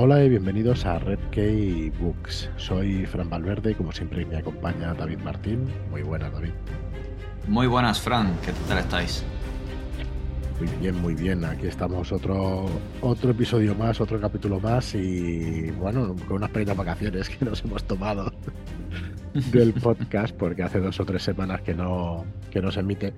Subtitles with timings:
[0.00, 2.48] Hola y bienvenidos a Red Key Books.
[2.56, 5.64] Soy Fran Valverde y como siempre me acompaña David Martín.
[5.90, 6.52] Muy buenas, David.
[7.48, 8.32] Muy buenas, Fran.
[8.44, 9.24] ¿Qué tal estáis?
[10.60, 11.44] Muy bien, muy bien.
[11.44, 12.66] Aquí estamos otro,
[13.00, 17.82] otro episodio más, otro capítulo más y bueno, con unas pequeñas vacaciones que nos hemos
[17.82, 18.32] tomado
[19.50, 23.14] del podcast porque hace dos o tres semanas que no, que no se emite.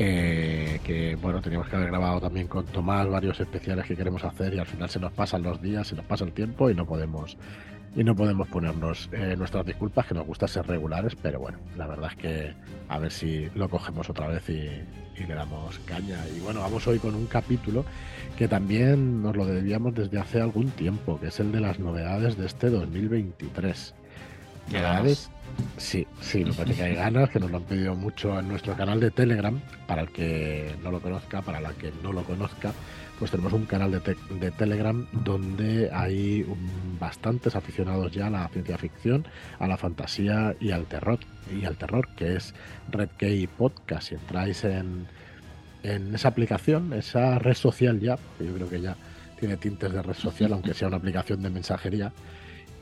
[0.00, 4.54] Eh, que bueno, teníamos que haber grabado también con Tomás varios especiales que queremos hacer
[4.54, 6.86] y al final se nos pasan los días, se nos pasa el tiempo y no
[6.86, 7.36] podemos
[7.96, 11.86] y no podemos ponernos eh, nuestras disculpas, que nos gusta ser regulares, pero bueno, la
[11.86, 12.54] verdad es que
[12.88, 14.68] a ver si lo cogemos otra vez y,
[15.20, 16.18] y le damos caña.
[16.36, 17.84] Y bueno, vamos hoy con un capítulo
[18.36, 22.36] que también nos lo debíamos desde hace algún tiempo, que es el de las novedades
[22.36, 23.94] de este 2023.
[24.70, 25.30] ¿Novedades?
[25.76, 28.98] Sí, sí, lo que hay ganas, que nos lo han pedido mucho en nuestro canal
[28.98, 29.60] de Telegram.
[29.86, 32.72] Para el que no lo conozca, para la que no lo conozca,
[33.18, 38.48] pues tenemos un canal de, de Telegram donde hay un, bastantes aficionados ya a la
[38.48, 39.26] ciencia ficción,
[39.58, 41.20] a la fantasía y al terror,
[41.52, 42.54] y al terror, que es
[42.90, 44.08] Red Key Podcast.
[44.08, 45.06] Si entráis en,
[45.82, 48.96] en esa aplicación, esa red social ya, que yo creo que ya
[49.38, 52.12] tiene tintes de red social, aunque sea una aplicación de mensajería,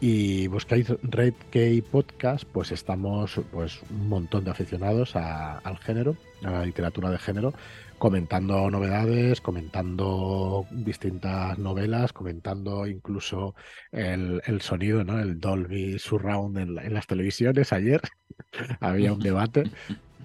[0.01, 6.51] y buscáis Red Key Podcast, pues estamos pues un montón de aficionados al género, a
[6.51, 7.55] la literatura de género,
[7.99, 13.55] comentando novedades, comentando distintas novelas, comentando incluso
[13.93, 15.19] el, el sonido, ¿no?
[15.19, 17.73] El Dolby Surround en, en las televisiones.
[17.73, 18.03] Ayer
[18.81, 19.71] había un debate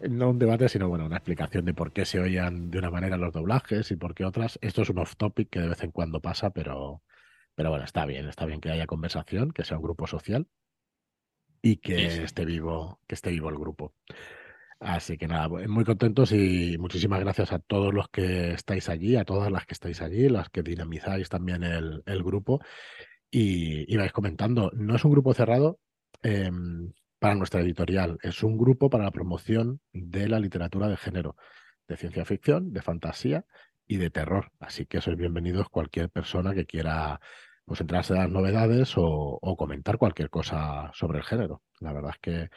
[0.09, 3.17] no un debate, sino bueno, una explicación de por qué se oían de una manera
[3.17, 4.57] los doblajes y por qué otras.
[4.61, 7.01] Esto es un off topic que de vez en cuando pasa, pero,
[7.61, 10.47] pero bueno, está bien, está bien que haya conversación, que sea un grupo social
[11.61, 12.23] y que Sí, sí.
[12.23, 13.93] esté vivo, que esté vivo el grupo.
[14.79, 19.15] Así que nada, pues, muy contentos y muchísimas gracias a todos los que estáis allí,
[19.15, 22.61] a todas las que estáis allí, las que dinamizáis también el, el grupo
[23.29, 24.71] y, y vais comentando.
[24.73, 25.79] No es un grupo cerrado
[26.23, 26.49] eh,
[27.19, 31.35] para nuestra editorial, es un grupo para la promoción de la literatura de género,
[31.87, 33.45] de ciencia ficción, de fantasía
[33.85, 34.51] y de terror.
[34.59, 37.19] Así que sois bienvenidos cualquier persona que quiera
[37.65, 39.03] pues enterarse de las novedades o,
[39.41, 41.61] o comentar cualquier cosa sobre el género.
[41.79, 42.49] La verdad es que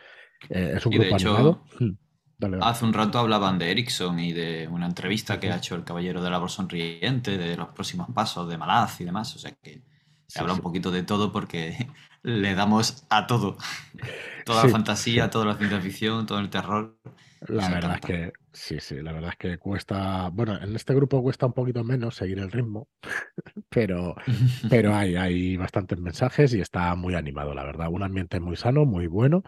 [0.50, 1.64] eh, es un Y de grupo hecho, animado.
[1.78, 1.92] Hmm,
[2.38, 2.68] Dale, dale.
[2.68, 6.22] hace un rato hablaban de Ericsson y de una entrevista que ha hecho el Caballero
[6.22, 9.34] del Árbol Sonriente, de los próximos pasos de Malaz y demás.
[9.36, 9.82] O sea que
[10.26, 10.60] se Sí, habla sí.
[10.60, 11.88] un poquito de todo porque
[12.22, 13.56] le damos a todo.
[14.44, 16.98] Toda la fantasía, toda la ciencia ficción, todo el terror.
[17.48, 21.22] La verdad es que sí, sí, la verdad es que cuesta, bueno, en este grupo
[21.22, 22.88] cuesta un poquito menos seguir el ritmo,
[23.68, 24.14] pero,
[24.70, 27.88] pero hay, hay bastantes mensajes y está muy animado, la verdad.
[27.90, 29.42] Un ambiente muy sano, muy bueno.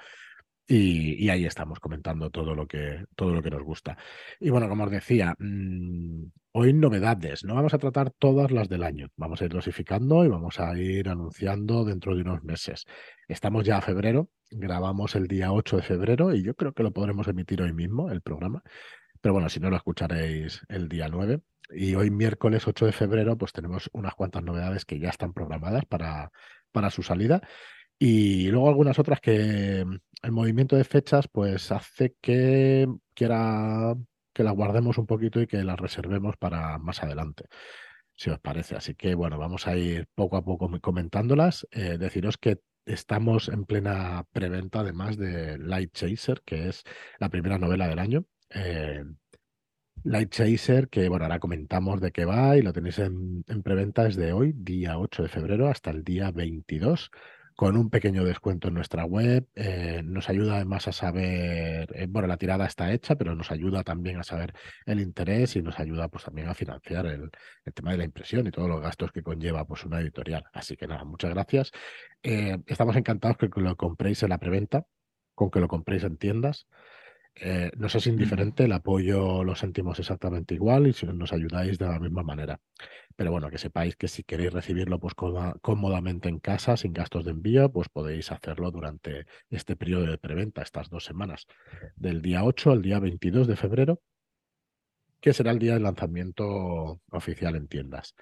[0.69, 3.97] Y, y ahí estamos comentando todo lo que, todo lo que nos gusta.
[4.41, 7.45] Y bueno, como os decía, mmm, hoy novedades.
[7.45, 9.09] No vamos a tratar todas las del año.
[9.17, 12.87] Vamos a ir dosificando y vamos a ir anunciando dentro de unos meses.
[13.29, 16.93] Estamos ya a febrero, grabamos el día 8 de febrero y yo creo que lo
[16.93, 18.63] podremos emitir hoy mismo, el programa.
[19.21, 21.41] Pero bueno, si no lo escucharéis el día 9.
[21.71, 25.85] Y hoy miércoles 8 de febrero, pues tenemos unas cuantas novedades que ya están programadas
[25.87, 26.31] para,
[26.71, 27.41] para su salida.
[27.99, 33.95] Y luego algunas otras que mm, el movimiento de fechas pues hace que quiera
[34.33, 37.47] que las guardemos un poquito y que las reservemos para más adelante,
[38.15, 38.77] si os parece.
[38.77, 41.67] Así que bueno, vamos a ir poco a poco comentándolas.
[41.71, 46.85] Eh, deciros que estamos en plena preventa además de Light Chaser, que es
[47.19, 48.25] la primera novela del año.
[48.51, 49.05] Eh,
[50.05, 54.05] Light Chaser, que bueno, ahora comentamos de qué va y lo tenéis en, en preventa
[54.05, 57.11] desde hoy, día 8 de febrero, hasta el día 22
[57.57, 59.49] con un pequeño descuento en nuestra web.
[59.55, 63.83] Eh, nos ayuda además a saber, eh, bueno, la tirada está hecha, pero nos ayuda
[63.83, 64.53] también a saber
[64.85, 67.31] el interés y nos ayuda pues también a financiar el,
[67.65, 70.45] el tema de la impresión y todos los gastos que conlleva pues una editorial.
[70.53, 71.73] Así que nada, muchas gracias.
[72.23, 74.85] Eh, estamos encantados que lo compréis en la preventa,
[75.35, 76.67] con que lo compréis en tiendas.
[77.39, 81.87] Eh, nos es indiferente, el apoyo lo sentimos exactamente igual y si nos ayudáis de
[81.87, 82.61] la misma manera.
[83.15, 87.27] Pero bueno, que sepáis que si queréis recibirlo pues cómoda, cómodamente en casa, sin gastos
[87.27, 91.47] de envío, pues podéis hacerlo durante este periodo de preventa, estas dos semanas,
[91.97, 94.01] del día 8 al día 22 de febrero,
[95.21, 98.15] que será el día del lanzamiento oficial en tiendas.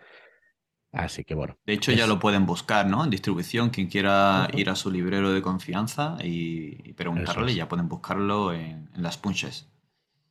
[0.94, 1.58] Así que bueno.
[1.66, 3.04] De hecho, es- ya lo pueden buscar, ¿no?
[3.04, 7.56] En distribución, quien quiera ir a su librero de confianza y, y preguntarle, es.
[7.56, 9.68] ya pueden buscarlo en, en las punches.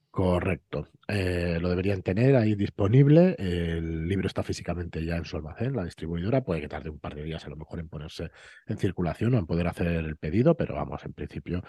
[0.09, 0.87] Correcto.
[1.07, 3.35] Eh, lo deberían tener ahí disponible.
[3.39, 6.43] El libro está físicamente ya en su almacén, la distribuidora.
[6.43, 8.29] Puede que tarde un par de días a lo mejor en ponerse
[8.67, 11.63] en circulación o en poder hacer el pedido, pero vamos, en principio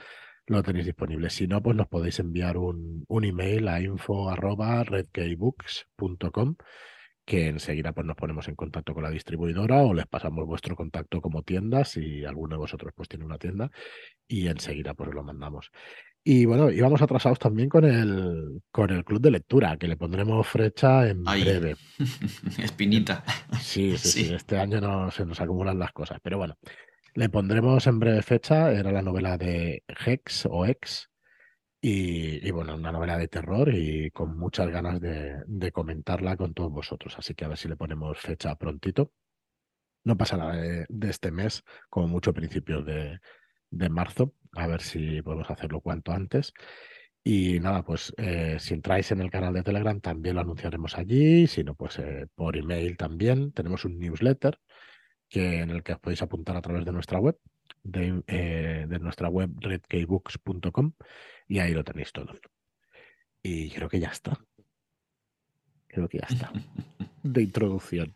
[0.46, 1.30] lo tenéis disponible.
[1.30, 6.56] Si no, pues nos podéis enviar un, un email a info arroba redkeybooks.com
[7.24, 11.20] que enseguida pues nos ponemos en contacto con la distribuidora o les pasamos vuestro contacto
[11.20, 13.70] como tienda si alguno de vosotros pues tiene una tienda
[14.28, 15.70] y enseguida pues lo mandamos.
[16.26, 20.46] Y bueno, íbamos atrasados también con el, con el club de lectura, que le pondremos
[20.46, 21.76] fecha en breve.
[22.62, 23.22] Espinita.
[23.60, 26.20] Sí, sí, sí, Este año no, se nos acumulan las cosas.
[26.22, 26.56] Pero bueno,
[27.14, 28.72] le pondremos en breve fecha.
[28.72, 31.10] Era la novela de Hex o Ex.
[31.86, 37.14] Y, bueno, una novela de terror y con muchas ganas de, comentarla con todos vosotros.
[37.18, 39.12] Así que a ver si le ponemos fecha prontito.
[40.02, 43.20] No pasa nada de, de este mes, como mucho principios de,
[43.90, 46.54] marzo, a ver si podemos hacerlo cuanto antes.
[47.22, 51.46] Y nada, pues eh, si entráis en el canal de Telegram también lo anunciaremos allí,
[51.46, 53.52] si no, pues eh, por email también.
[53.52, 54.58] Tenemos un newsletter
[55.28, 57.38] que, en el que os podéis apuntar a través de nuestra web,
[57.82, 60.94] de, eh, de nuestra web redkeybooks.com
[61.48, 62.32] y ahí lo tenéis todo.
[63.42, 64.38] Y creo que ya está.
[65.88, 66.52] Creo que ya está.
[67.22, 68.14] De introducción.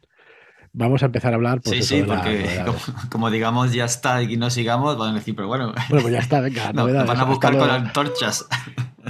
[0.73, 1.61] Vamos a empezar a hablar.
[1.61, 2.47] Pues, sí, sí, porque
[3.11, 5.73] como, digamos ya está y no sigamos, van a decir, pero bueno.
[5.89, 6.73] Bueno, pues ya está, venga.
[6.75, 8.47] no, van a buscar con antorchas.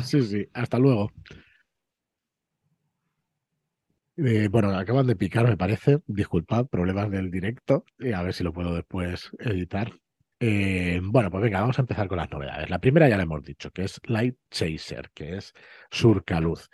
[0.02, 1.12] Sí, sí, hasta luego.
[4.16, 6.00] Eh, bueno, acaban de picar, me parece.
[6.06, 7.84] Disculpad, problemas del directo.
[7.98, 9.92] Y a ver si lo puedo después editar.
[10.40, 12.70] Eh, bueno, pues venga, vamos a empezar con las novedades.
[12.70, 15.52] La primera ya la hemos dicho, que es Light Chaser, que es
[15.90, 16.68] Surcaluz.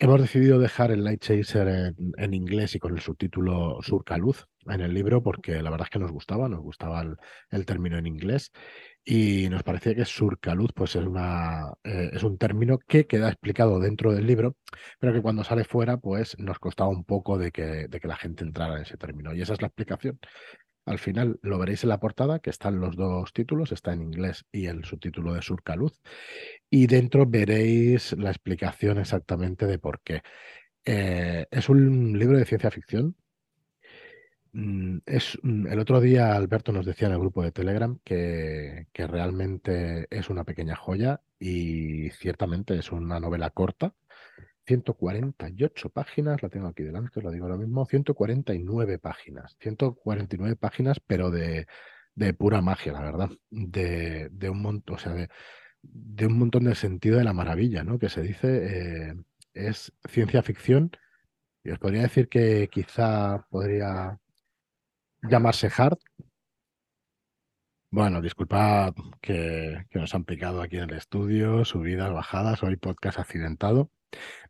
[0.00, 4.94] Hemos decidido dejar el Light Chaser en, inglés y con el subtítulo Surcaluz en el
[4.94, 7.04] libro porque la verdad es que nos gustaba, nos gustaba
[7.50, 8.52] el, término en inglés
[9.04, 13.80] y nos parecía que Surcaluz pues es, una, eh, es un término que queda explicado
[13.80, 14.56] dentro del libro,
[15.00, 18.16] pero que cuando sale fuera pues nos costaba un poco de que, de que la
[18.16, 20.20] gente entrara en ese término y esa es la explicación.
[20.88, 24.46] Al final lo veréis en la portada, que están los dos títulos, está en inglés
[24.50, 26.00] y el subtítulo de Surcaluz.
[26.70, 30.22] Y dentro veréis la explicación exactamente de por qué.
[30.84, 33.16] Eh, es un libro de ciencia ficción.
[34.52, 38.86] Mm, es, mm, el otro día Alberto nos decía en el grupo de Telegram que,
[38.92, 43.94] que realmente es una pequeña joya y ciertamente es una novela corta
[44.68, 51.00] 148 páginas, la tengo aquí delante, os lo digo ahora mismo, 149 páginas, 149 páginas,
[51.00, 51.66] pero de,
[52.14, 55.30] de pura magia, la verdad, de, de un montón, o sea, de,
[55.82, 57.98] de, un montón de sentido de la maravilla, ¿no?
[57.98, 59.14] Que se dice, eh,
[59.54, 60.90] es ciencia ficción,
[61.64, 64.20] y os podría decir que quizá podría
[65.22, 65.98] llamarse hard.
[67.90, 68.92] Bueno, disculpad
[69.22, 73.90] que, que nos han picado aquí en el estudio, subidas, bajadas, hoy podcast accidentado.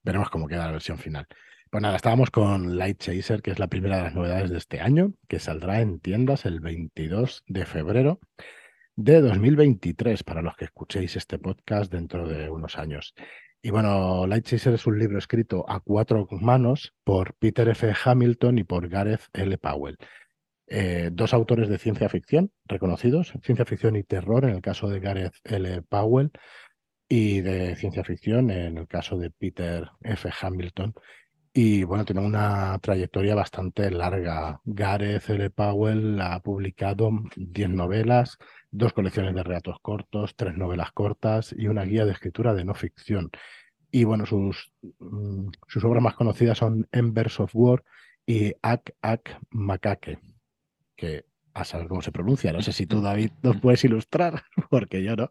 [0.02, 1.26] Veremos cómo queda la versión final.
[1.70, 4.80] Pues nada, estábamos con Light Chaser, que es la primera de las novedades de este
[4.80, 8.20] año, que saldrá en tiendas el 22 de febrero
[8.96, 13.14] de 2023, para los que escuchéis este podcast dentro de unos años.
[13.60, 17.92] Y bueno, Light Chaser es un libro escrito a cuatro manos por Peter F.
[18.04, 19.58] Hamilton y por Gareth L.
[19.58, 19.98] Powell.
[20.68, 25.00] Eh, dos autores de ciencia ficción reconocidos, ciencia ficción y terror en el caso de
[25.00, 25.82] Gareth L.
[25.82, 26.30] Powell,
[27.08, 30.30] y de ciencia ficción, en el caso de Peter F.
[30.40, 30.94] Hamilton.
[31.52, 34.60] Y bueno, tiene una trayectoria bastante larga.
[34.64, 35.50] Gareth L.
[35.50, 38.38] Powell ha publicado 10 novelas,
[38.70, 42.74] dos colecciones de relatos cortos, tres novelas cortas y una guía de escritura de no
[42.74, 43.30] ficción.
[43.90, 47.82] Y bueno, sus, mm, sus obras más conocidas son Embers of War
[48.26, 50.18] y Ak Ak Makake,
[50.94, 51.24] que
[51.54, 52.52] a saber cómo se pronuncia.
[52.52, 55.30] No sé si tú, David, nos puedes ilustrar, porque yo no.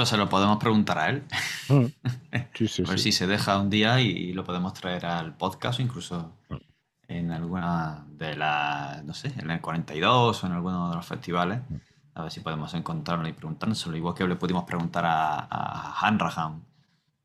[0.00, 1.24] Pues se lo podemos preguntar a él.
[1.68, 1.84] Mm.
[2.86, 6.32] a ver si se deja un día y lo podemos traer al podcast o incluso
[6.48, 6.56] mm.
[7.08, 11.60] en alguna de las, no sé, en el 42 o en alguno de los festivales.
[11.68, 11.76] Mm.
[12.14, 13.94] A ver si podemos encontrarlo y preguntárselo.
[13.94, 16.64] Igual que le pudimos preguntar a, a Hanrahan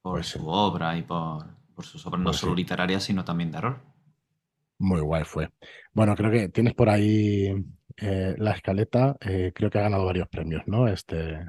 [0.01, 1.46] por pues su obra y por,
[1.79, 3.79] sus obras no pues solo literarias, sino también de error.
[4.79, 5.50] Muy guay fue.
[5.94, 7.55] Bueno, creo que tienes por ahí
[7.96, 9.15] eh, la escaleta.
[9.22, 10.89] Eh, creo que ha ganado varios premios, ¿no?
[10.89, 11.39] Este,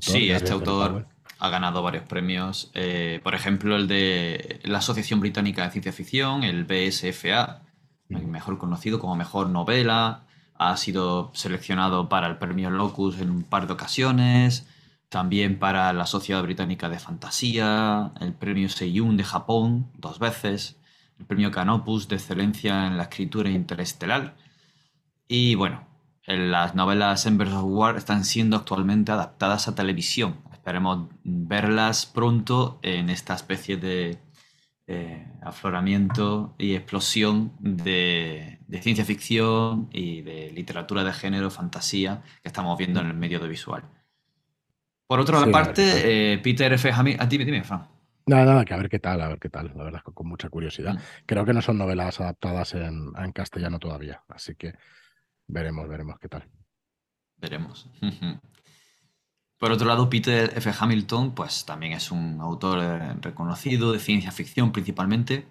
[0.00, 1.06] Sí, este autor
[1.38, 2.70] ha ganado varios premios.
[2.74, 7.62] Eh, por ejemplo, el de la Asociación Británica de Ciencia Ficción, el BSFA,
[8.08, 8.26] mm.
[8.26, 10.22] mejor conocido como mejor novela.
[10.54, 14.68] Ha sido seleccionado para el premio Locus en un par de ocasiones.
[15.08, 20.76] También para la Sociedad Británica de Fantasía, el premio Seiyun de Japón dos veces,
[21.18, 24.36] el premio Canopus de Excelencia en la Escritura Interestelar.
[25.26, 25.91] Y bueno,
[26.26, 30.36] las novelas Embers of War están siendo actualmente adaptadas a televisión.
[30.52, 34.18] Esperemos verlas pronto en esta especie de
[34.86, 42.78] eh, afloramiento y explosión de, ciencia ficción y de literatura de género, fantasía que estamos
[42.78, 43.82] viendo en el medio audiovisual.
[45.08, 46.90] Por otra parte, eh, Peter F.
[46.90, 47.26] Hamilton.
[47.26, 47.88] A ti, dime, Fran.
[48.26, 50.28] Nada, nada, que a ver qué tal, a ver qué tal, la verdad, con, con
[50.28, 50.94] mucha curiosidad.
[50.94, 50.98] Mm.
[51.26, 54.74] Creo que no son novelas adaptadas en, en castellano todavía, así que
[55.52, 56.48] veremos, veremos qué tal.
[57.36, 57.88] Veremos.
[59.58, 60.72] Por otro lado, Peter F.
[60.76, 65.46] Hamilton, pues también es un autor eh, reconocido de ciencia ficción principalmente.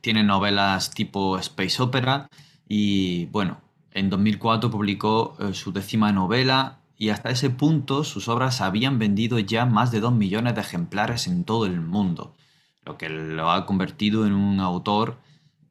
[0.00, 2.28] Tiene novelas tipo space opera
[2.68, 8.60] y, bueno, en 2004 publicó eh, su décima novela y hasta ese punto sus obras
[8.60, 12.36] habían vendido ya más de 2 millones de ejemplares en todo el mundo,
[12.84, 15.18] lo que lo ha convertido en un autor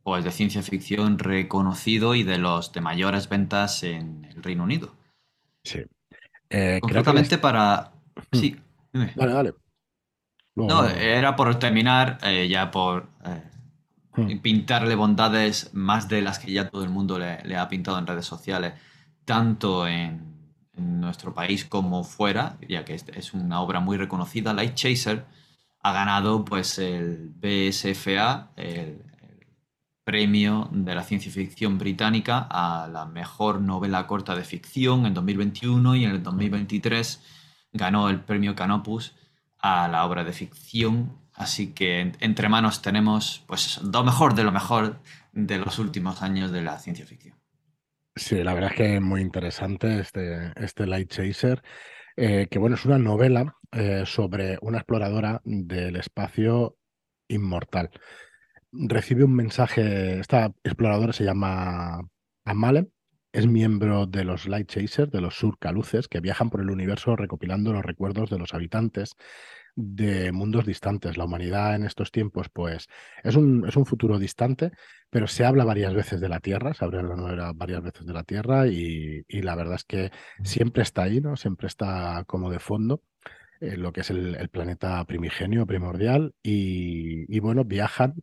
[0.04, 4.96] pues, de ciencia ficción reconocido y de los de mayores ventas en el Reino Unido.
[5.64, 5.82] Sí.
[6.50, 7.92] Eh, Concretamente para...
[8.32, 8.38] Hmm.
[8.38, 8.56] Sí,
[8.92, 9.14] dime.
[9.16, 9.54] Dale, dale.
[10.56, 13.44] no, era por terminar, eh, ya por eh,
[14.16, 14.40] hmm.
[14.40, 18.26] pintarle bondades más de las que ya todo el mundo le ha pintado en redes
[18.26, 18.74] sociales,
[19.26, 20.32] tanto en
[20.78, 25.26] en nuestro país como fuera, ya que es una obra muy reconocida, Light Chaser
[25.84, 29.04] ha ganado pues el BSFA, el,
[30.04, 35.96] premio de la ciencia ficción británica a la mejor novela corta de ficción en 2021
[35.96, 37.22] y en el 2023
[37.74, 39.16] ganó el premio Canopus
[39.60, 41.18] a la obra de ficción.
[41.34, 45.00] Así que entre manos tenemos pues lo mejor de lo mejor
[45.32, 47.38] de los últimos años de la ciencia ficción.
[48.16, 51.64] Sí, la verdad es que es muy interesante este, este Light Chaser,
[52.18, 56.78] eh, que bueno, es una novela eh, sobre una exploradora del espacio
[57.30, 57.90] inmortal.
[58.74, 62.00] Recibe un mensaje, esta exploradora se llama
[62.46, 62.90] Amale,
[63.34, 67.74] es miembro de los Light Chasers, de los surcaluces, que viajan por el universo recopilando
[67.74, 69.16] los recuerdos de los habitantes
[69.76, 71.18] de mundos distantes.
[71.18, 72.88] La humanidad en estos tiempos, pues,
[73.24, 74.72] es un, es un futuro distante,
[75.10, 78.68] pero se habla varias veces de la Tierra, se habla varias veces de la Tierra
[78.68, 80.12] y, la verdad es que
[80.44, 81.36] siempre está ahí, ¿no?
[81.36, 83.04] Siempre está como de fondo.
[83.60, 88.16] Eh, lo que es el, planeta primigenio, primordial, y, y bueno, viajan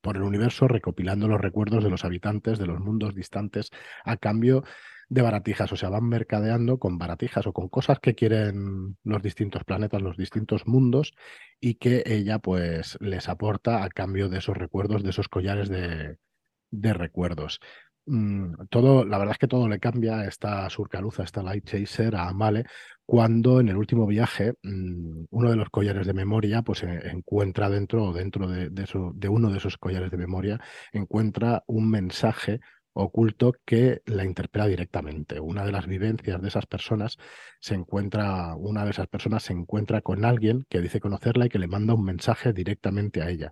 [0.00, 3.70] por el universo recopilando los recuerdos de los habitantes de los mundos distantes
[4.04, 4.64] a cambio
[5.08, 9.62] de baratijas, o sea, van mercadeando con baratijas o con cosas que quieren los distintos
[9.64, 11.14] planetas, los distintos mundos
[11.60, 16.16] y que ella pues les aporta a cambio de esos recuerdos, de esos collares de,
[16.70, 17.60] de recuerdos.
[18.06, 21.64] Mm, todo, la verdad es que todo le cambia a esta surcaluza, a esta Light
[21.64, 22.64] Chaser, a Amale,
[23.06, 28.12] cuando en el último viaje mm, uno de los collares de memoria pues encuentra dentro,
[28.12, 30.60] dentro de, de uno de esos collares de memoria,
[30.92, 32.60] encuentra un mensaje
[32.94, 35.40] oculto que la interpela directamente.
[35.40, 37.16] Una de las vivencias de esas personas
[37.60, 41.58] se encuentra, una de esas personas se encuentra con alguien que dice conocerla y que
[41.58, 43.50] le manda un mensaje directamente a ella.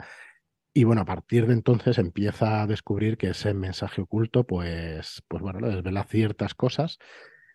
[0.72, 5.42] Y bueno, a partir de entonces empieza a descubrir que ese mensaje oculto, pues, pues
[5.42, 6.98] bueno, desvela ciertas cosas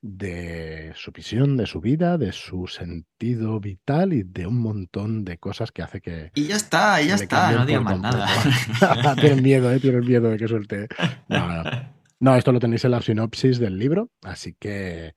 [0.02, 5.40] de su visión, de su vida, de su sentido vital y de un montón de
[5.40, 6.32] cosas que hace que...
[6.36, 8.28] Y ya está, ya está, no digo más nada.
[9.20, 9.80] tienen miedo, ¿eh?
[9.80, 10.88] tienen miedo de que suelte.
[11.28, 11.64] No,
[12.20, 12.36] no.
[12.36, 15.16] esto lo tenéis en la sinopsis del libro, así que...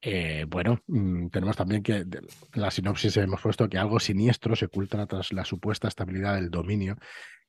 [0.00, 2.04] Eh, bueno, mm, tenemos también que
[2.54, 6.96] la sinopsis hemos puesto que algo siniestro se oculta tras la supuesta estabilidad del dominio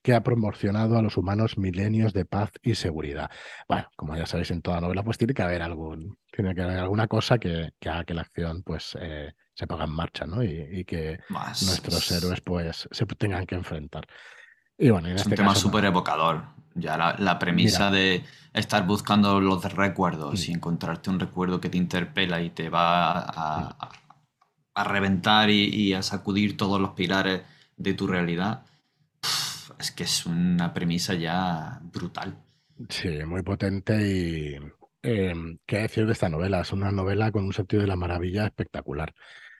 [0.02, 3.30] que ha promocionado a los humanos milenios de paz y seguridad.
[3.68, 6.80] Bueno, como ya sabéis en toda novela, pues tiene que haber algún, tiene que haber
[6.80, 10.42] alguna cosa que, haga que la acción pues eh, se ponga en marcha, ¿no?
[10.42, 14.08] Y, que nuestros héroes pues se tengan que enfrentar.
[14.78, 16.46] Y bueno, en es este un tema súper evocador.
[16.80, 22.42] Ya la, premisa de estar buscando los recuerdos y encontrarte un recuerdo que te interpela
[22.42, 23.92] y te va a,
[24.74, 27.42] a, reventar y, y, a sacudir todos los pilares
[27.78, 28.64] de tu realidad
[29.80, 32.38] es que es una premisa ya brutal.
[32.90, 34.56] Sí, muy potente y
[35.02, 36.62] em, qué decir de esta novela.
[36.62, 39.14] Es una novela con un sentido de la maravilla espectacular.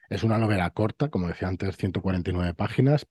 [0.08, 3.06] Es una novela corta, como decía antes, 149 páginas,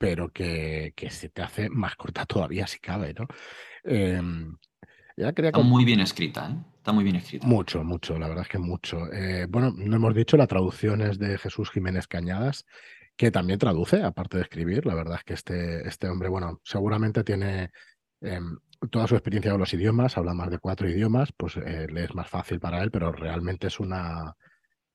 [0.00, 3.26] pero que, que se te hace más corta todavía si cabe, ¿no?
[3.84, 4.56] Em,
[5.14, 6.56] ya quería Está muy bien escrita, ¿eh?
[6.78, 7.46] Está muy bien escrita.
[7.46, 9.12] Mucho, mucho, la verdad es que mucho.
[9.12, 12.64] Eh, bueno, no hemos dicho, la traducción es de Jesús Jiménez Cañadas
[13.14, 14.86] que también traduce, aparte de escribir.
[14.86, 17.70] La verdad es que este, este hombre, bueno, seguramente tiene
[18.22, 18.56] em,
[18.90, 22.14] toda su experiencia con los idiomas, habla más de cuatro idiomas, pues eh, le es
[22.14, 24.34] más fácil para él, pero realmente es una,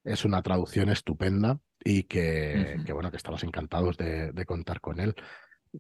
[0.05, 5.00] es una traducción estupenda y que, que bueno, que estamos encantados de, de contar con
[5.00, 5.15] él.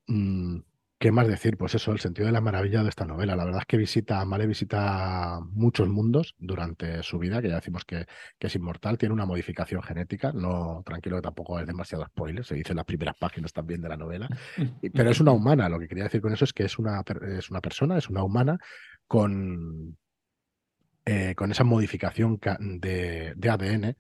[0.07, 0.59] Mm,
[0.97, 1.57] ¿Qué más decir?
[1.57, 3.35] Pues eso, el sentido de la maravilla de esta novela.
[3.35, 7.83] La verdad es que visita, Male visita muchos mundos durante su vida, que ya decimos
[7.83, 8.05] que,
[8.39, 12.55] que, es inmortal, tiene una modificación genética, no, tranquilo que tampoco es demasiado spoiler, se
[12.55, 14.29] dice en las primeras páginas también de la novela,
[14.93, 17.03] pero es una humana, lo que quería decir con eso es que es una,
[17.37, 18.57] es una persona, es una humana
[19.05, 19.97] con,
[21.05, 23.97] eh, con esa modificación de, de ADN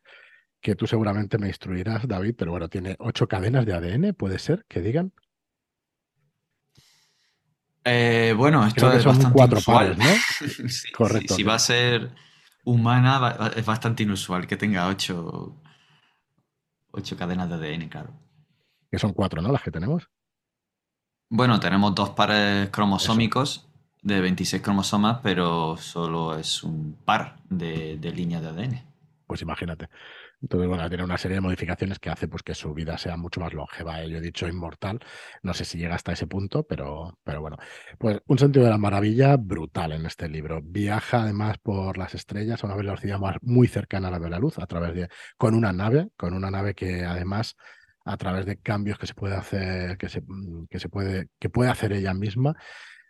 [0.59, 4.65] que tú seguramente me instruirás, David, pero bueno, tiene ocho cadenas de ADN, ¿puede ser
[4.67, 5.13] que digan?
[7.83, 10.05] Eh, bueno, esto es son cuatro pares, ¿no?
[10.97, 11.35] Correcto.
[11.35, 12.09] si va a ser
[12.63, 15.61] humana, es bastante inusual que tenga ocho,
[16.89, 18.19] ocho cadenas de ADN, claro.
[18.89, 19.51] Que son cuatro, ¿no?
[19.51, 20.09] Las que tenemos.
[21.29, 23.69] Bueno, tenemos dos pares cromosómicos
[24.05, 28.83] de 26 cromosomas, pero solo es un par de, de líneas de ADN.
[29.25, 29.89] Pues imagínate.
[30.43, 33.39] Entonces, bueno, tiene una serie de modificaciones que hace pues, que su vida sea mucho
[33.39, 34.03] más longeva.
[34.05, 34.99] Yo he dicho inmortal,
[35.41, 37.57] no sé si llega hasta ese punto, pero, pero bueno.
[37.97, 40.61] Pues un sentido de la maravilla brutal en este libro.
[40.63, 44.59] Viaja además por las estrellas a una velocidad muy cercana a la de la luz,
[44.59, 47.55] a través de, con una nave, con una nave que además
[48.05, 51.49] a través de cambios que se puede hacer, que se, mm, que se puede, que
[51.49, 52.55] puede hacer ella misma,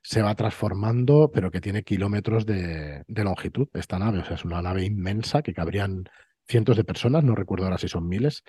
[0.06, 4.20] se va transformando, pero que tiene kilómetros de, de, longitud esta nave.
[4.20, 6.08] O sea, es una nave inmensa que cabrían
[6.48, 8.44] cientos de personas, no recuerdo ahora si son miles,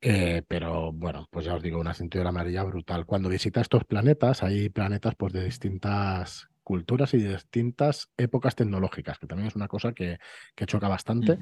[0.00, 3.04] eh, pero bueno, pues ya os digo, una la amarilla brutal.
[3.04, 9.18] Cuando visita estos planetas, hay planetas pues, de distintas culturas y de distintas épocas tecnológicas,
[9.18, 10.18] que también es una cosa que,
[10.54, 11.36] que choca bastante.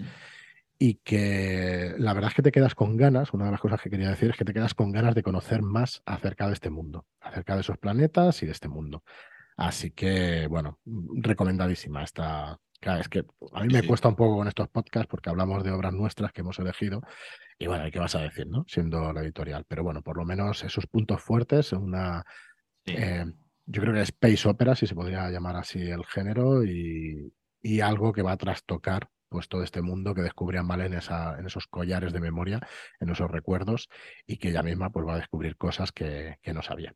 [0.79, 3.91] Y que la verdad es que te quedas con ganas, una de las cosas que
[3.91, 7.05] quería decir es que te quedas con ganas de conocer más acerca de este mundo,
[7.21, 9.05] acerca de esos planetas y de este mundo.
[9.61, 10.79] Así que, bueno,
[11.21, 15.29] recomendadísima esta, Claro, es que a mí me cuesta un poco con estos podcasts porque
[15.29, 17.03] hablamos de obras nuestras que hemos elegido
[17.59, 18.65] y bueno, ¿qué vas a decir, no?
[18.67, 19.67] Siendo la editorial.
[19.69, 22.25] Pero bueno, por lo menos esos puntos fuertes, una...
[22.87, 23.27] Eh,
[23.67, 27.31] yo creo que space opera, si se podría llamar así el género, y,
[27.83, 31.47] algo que va a trastocar pues todo este mundo que descubría mal en, esa, en
[31.47, 32.61] esos collares de memoria,
[32.99, 33.89] en esos recuerdos,
[34.27, 36.95] y que ella misma pues va a descubrir cosas que, que no sabía.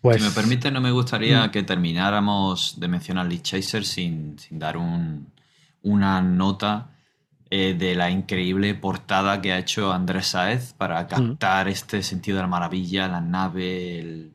[0.00, 1.50] Pues, si me permite, no me gustaría mm.
[1.50, 4.76] que termináramos de mencionar Lee Chaser sin, dar
[5.82, 6.90] una nota
[7.50, 11.06] eh, de la increíble portada que ha hecho Andrés Saez para mm.
[11.06, 14.30] captar este sentido de la maravilla, la nave,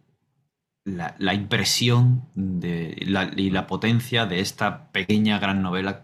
[0.84, 2.96] la, impresión de,
[3.36, 6.04] y la potencia de esta pequeña gran novela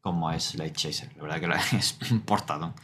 [0.00, 1.10] como es Light Chaser.
[1.16, 2.74] La verdad que es un portadón.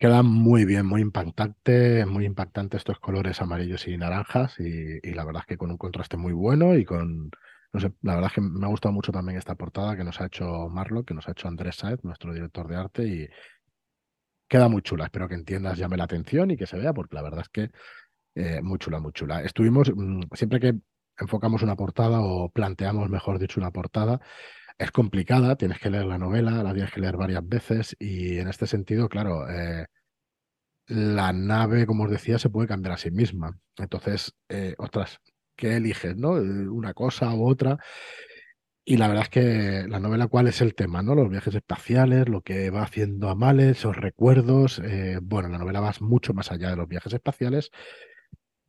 [0.00, 5.42] Queda muy bien, muy impactante, muy impactante estos colores amarillos y naranjas y, la verdad
[5.42, 7.30] es que con un contraste muy bueno y con,
[7.72, 10.20] no sé, la verdad es que me ha gustado mucho también esta portada que nos
[10.20, 13.28] ha hecho Marlo, que nos ha hecho Andrés Saez, nuestro director de arte y
[14.48, 15.04] queda muy chula.
[15.04, 17.70] Espero que entiendas, llame la atención y que se vea porque la verdad es que
[18.34, 19.42] eh, muy chula, muy chula.
[19.42, 20.74] Estuvimos, mm, siempre que
[21.18, 24.20] enfocamos una portada o planteamos, mejor dicho, una portada,
[24.78, 28.48] es complicada, tienes que leer la novela, la tienes que leer varias veces y en
[28.48, 29.86] este sentido, claro, eh,
[30.88, 33.58] la nave, como os decía, se puede cambiar a sí misma.
[33.76, 35.20] Entonces, eh, ostras,
[35.56, 36.38] ¿qué eliges, no?
[36.38, 37.78] Eh, una cosa u otra.
[38.84, 41.02] Y la verdad es que la novela, ¿cuál es el tema?
[41.02, 41.16] ¿no?
[41.16, 44.80] Los viajes espaciales, lo que va haciendo Amales, esos recuerdos.
[45.22, 47.72] bueno, la novela va mucho más allá de los viajes espaciales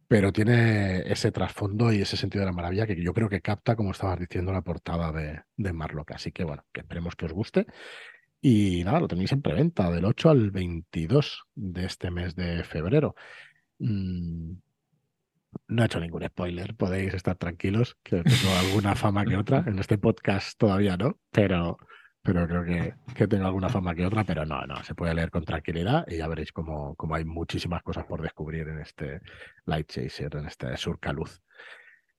[0.08, 3.76] pero tiene ese trasfondo y ese sentido de la maravilla que yo creo que capta,
[3.76, 6.12] como estabas diciendo, la portada de, de Marlock.
[6.12, 7.68] Así que bueno, que esperemos que os guste.
[8.42, 13.16] Y nada, lo tenéis en preventa del 8 al 22 de este mes de febrero.
[13.80, 14.54] Mm,
[15.68, 19.64] no he hecho ningún spoiler, podéis estar tranquilos, que tengo alguna fama que otra.
[19.68, 21.78] En este podcast todavía no, pero,
[22.28, 25.32] pero creo que, que tengo alguna fama que otra, pero no, no, se puede leer
[25.32, 29.22] con tranquilidad y ya veréis cómo, hay muchísimas cosas por descubrir en este
[29.66, 31.42] Light Chaser, en este Surcaluz.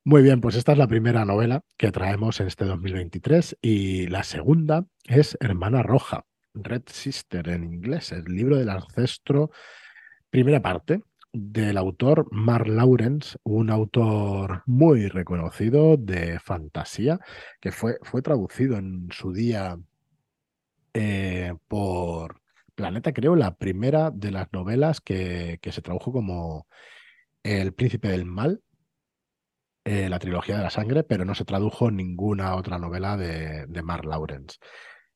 [0.05, 4.23] Muy bien, pues esta es la primera novela que traemos en este 2023 y la
[4.23, 9.51] segunda es Hermana Roja, Red Sister en inglés, el libro del ancestro,
[10.31, 11.03] primera parte,
[11.35, 17.21] del autor Mark Lawrence, un autor muy reconocido de fantasía,
[17.61, 19.79] que fue, fue traducido en su día
[21.01, 22.41] eh, por
[22.75, 26.67] Planeta, creo, la primera de las novelas que, se tradujo como
[27.45, 28.63] El Príncipe del Mal,
[29.85, 33.83] eh, la trilogía de la sangre, pero no se tradujo ninguna otra novela de, de
[33.83, 34.59] Mark Lawrence.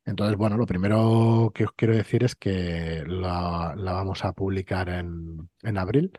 [0.04, 4.88] Entonces, bueno, lo primero que os quiero decir es que la, la vamos a publicar
[4.88, 6.12] en, en abril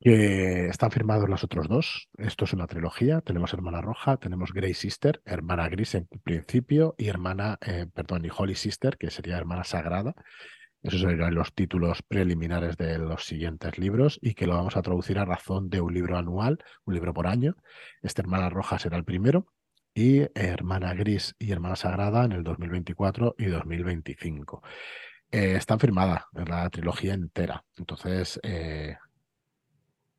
[0.00, 2.08] que están firmados los otros dos.
[2.18, 3.20] Esto es una trilogía.
[3.20, 8.28] Tenemos Hermana Roja, tenemos Grey Sister, Hermana Gris en principio, y Hermana, eh, perdón, y
[8.36, 10.14] Holy Sister, que sería Hermana Sagrada.
[10.82, 15.18] Esos serían los títulos preliminares de los siguientes libros y que lo vamos a traducir
[15.18, 17.56] a razón de un libro anual, un libro por año.
[18.02, 19.46] Esta Hermana Roja será el primero
[19.94, 24.62] y Hermana Gris y Hermana Sagrada en el 2024 y 2025.
[25.30, 27.64] Eh, están firmadas la trilogía entera.
[27.76, 28.96] Entonces, eh,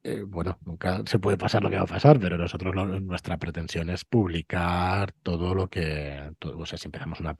[0.07, 3.89] eh, bueno, nunca se puede pasar lo que va a pasar, pero nosotros nuestra pretensión
[3.89, 7.35] es publicar todo lo que, o sea, si empezamos una,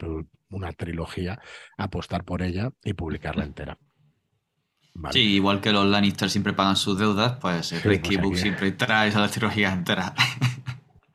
[0.49, 1.39] una trilogía,
[1.77, 3.77] apostar por ella y publicarla entera.
[5.11, 9.09] Sí, igual que los Lannister siempre pagan sus deudas, pues el pues Book siempre trae
[9.09, 10.13] esa trilogía entera.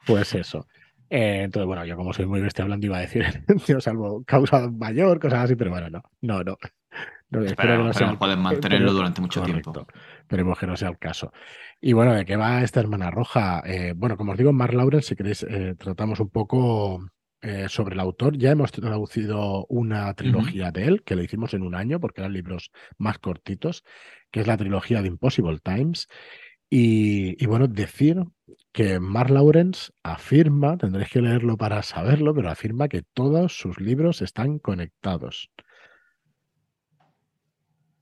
[0.07, 0.67] Pues eso.
[1.09, 3.25] Eh, entonces, bueno, yo como soy muy bestia hablando iba a decir,
[3.69, 6.57] yo salvo causa mayor, cosas así, pero bueno, no, no, no.
[7.31, 9.87] No espero, que no pueden mantenerlo durante mucho tiempo.
[10.21, 11.33] Esperemos que no sea el caso.
[11.81, 13.63] Y bueno, ¿de qué va esta hermana roja?
[13.65, 17.11] Eh, bueno, como os digo, Mark Lawrence, si queréis, eh, tratamos un poco
[17.69, 18.37] sobre el autor.
[18.37, 22.35] Ya hemos traducido una trilogía de él, que lo hicimos en un año, porque eran
[22.35, 23.83] libros más cortitos,
[24.31, 26.07] que es la trilogía de Impossible Times.
[26.69, 28.23] Y, y bueno, decir
[28.73, 34.21] que Mark Lawrence afirma, tendréis que leerlo para saberlo, pero afirma que todos sus libros
[34.21, 35.51] están conectados.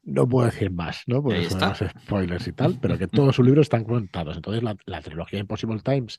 [0.08, 1.22] No puedo decir más, ¿no?
[1.22, 4.36] Porque son los spoilers y tal, pero que todos sus libros están conectados.
[4.36, 6.18] Entonces, la, trilogía Impossible Times,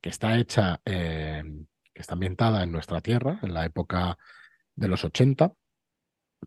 [0.00, 1.42] que está hecha, eh,
[1.94, 4.18] que está ambientada en nuestra tierra, en la época
[4.76, 5.54] de los 80,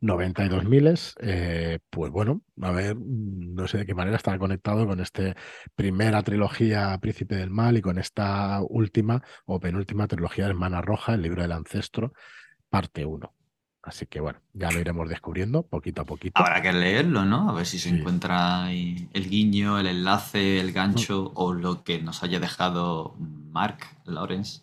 [0.01, 4.85] 92 miles, eh, pues bueno, a ver, mm, no sé de qué manera estará conectado
[4.85, 5.35] con esta
[5.75, 11.23] primera trilogía Príncipe del Mal y con esta última o penúltima trilogía Hermana Roja, el
[11.23, 12.13] libro del ancestro,
[12.69, 13.33] parte 1.
[13.83, 16.41] Así que bueno, ya lo iremos descubriendo poquito a poquito.
[16.41, 17.49] Habrá que leerlo, ¿no?
[17.49, 21.31] A ver si se encuentra ahí el guiño, el enlace, el gancho mm.
[21.35, 24.61] o lo que nos haya dejado Mark Lawrence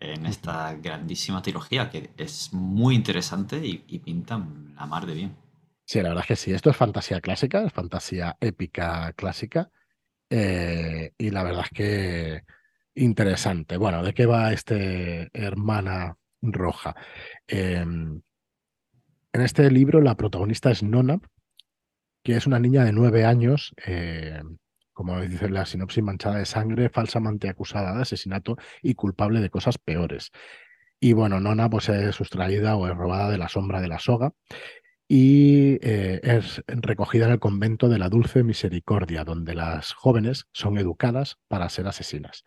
[0.00, 4.42] en esta grandísima trilogía que es muy interesante y, pinta
[4.76, 5.36] la mar de bien.
[5.84, 6.52] Sí, la verdad es que sí.
[6.54, 9.70] Esto es fantasía clásica, es fantasía épica clásica.
[10.30, 12.44] Eh, y la verdad es que
[12.94, 13.76] interesante.
[13.76, 16.96] Bueno, ¿de qué va este Hermana Roja?
[17.46, 18.22] Em,
[19.34, 21.20] en este libro la protagonista es Nona,
[22.22, 24.40] que es una niña de nueve años eh,
[24.94, 29.76] como dice la sinopsis, manchada de sangre, falsamente acusada de asesinato y culpable de cosas
[29.76, 30.30] peores.
[31.00, 34.32] Y bueno, Nona pues es sustraída o es robada de la sombra de la soga
[35.06, 40.78] y eh, es recogida en el convento de la Dulce Misericordia, donde las jóvenes son
[40.78, 42.44] educadas para ser asesinas.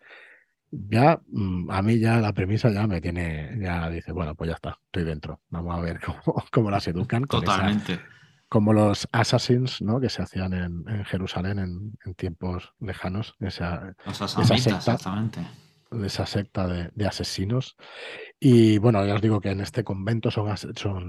[0.70, 4.54] Ya, mm, a mí ya la premisa ya me tiene, ya dice, bueno, pues ya
[4.54, 5.40] está, estoy dentro.
[5.48, 7.24] Vamos a ver cómo, cómo las educan.
[7.24, 7.98] Totalmente
[8.48, 10.00] como los assassins, ¿no?
[10.00, 13.34] Que se hacían en, Jerusalén en, tiempos lejanos.
[13.40, 15.40] Esa, esa secta, exactamente.
[15.90, 17.76] Esa secta de, asesinos.
[18.38, 20.48] Y bueno, ya os digo que en este convento son,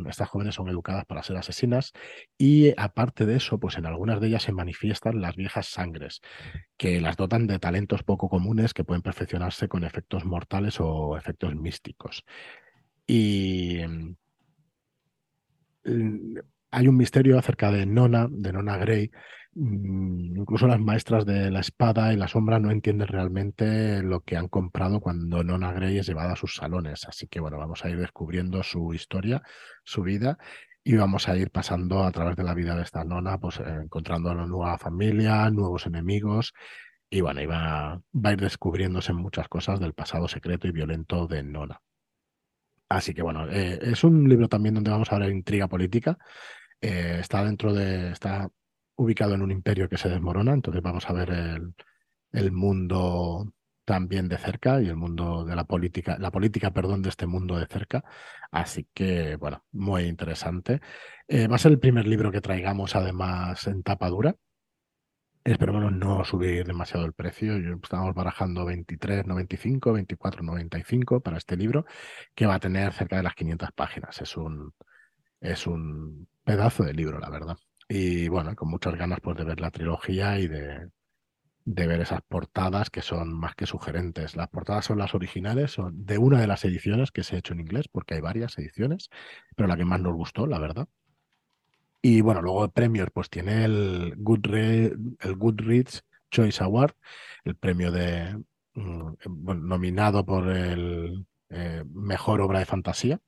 [0.08, 1.92] estas jóvenes son educadas para ser asesinas.
[2.38, 6.22] Y aparte de eso, pues en algunas de ellas se manifiestan las viejas sangres,
[6.78, 11.56] que las dotan de talentos poco comunes que pueden perfeccionarse con efectos mortales o efectos
[11.56, 12.24] místicos.
[13.06, 14.15] Y mm,
[16.72, 19.12] hay un misterio acerca de Nona, de Nona Grey.
[19.56, 24.38] Mm, incluso las maestras de la espada y la sombra no entienden realmente lo que
[24.38, 27.06] han comprado cuando Nona Grey es llevada a sus salones.
[27.08, 29.42] Así que bueno, vamos a ir descubriendo su historia,
[29.84, 30.38] su vida,
[30.84, 34.32] y vamos a ir pasando a través de la vida de esta nona, pues encontrando
[34.32, 36.54] una nueva familia, nuevos enemigos.
[37.10, 41.28] Y bueno, y va, va a ir descubriéndose muchas cosas del pasado secreto y violento
[41.28, 41.82] de Nona.
[42.90, 46.18] Así que bueno, eh, es un libro también donde vamos a ver intriga política.
[46.82, 48.12] Eh, está dentro de.
[48.12, 48.50] está
[49.00, 51.74] ubicado en un imperio que se desmorona, entonces vamos a ver el,
[52.32, 53.54] el mundo
[53.86, 57.58] también de cerca y el mundo de la política, la política, perdón, de este mundo
[57.58, 58.04] de cerca.
[58.52, 60.82] Así que, bueno, muy interesante.
[61.28, 64.36] Eh, va a ser el primer libro que traigamos además en tapa dura.
[65.44, 67.56] Esperemos no subir demasiado el precio.
[67.82, 69.80] Estamos barajando 23.95,
[70.20, 71.86] 24.95 para este libro,
[72.36, 74.22] que va a tener cerca de las 500 páginas.
[74.22, 74.74] Es un,
[75.42, 77.58] es un pedazo de libro, la verdad.
[77.89, 80.89] Y bueno, con muchas ganas pues, de ver la trilogía y de,
[81.65, 84.36] de ver esas portadas que son más que sugerentes.
[84.36, 87.54] Las portadas son las originales, son de una de las ediciones que se ha hecho
[87.54, 89.10] en inglés, porque hay varias ediciones,
[89.56, 90.88] pero la que más nos gustó, la verdad.
[92.02, 96.93] Y bueno, luego de premios, pues tiene el, el Goodreads Choice Award,
[97.43, 98.39] el premio de
[98.75, 99.13] mm,
[99.67, 103.19] nominado por el eh, mejor obra de fantasía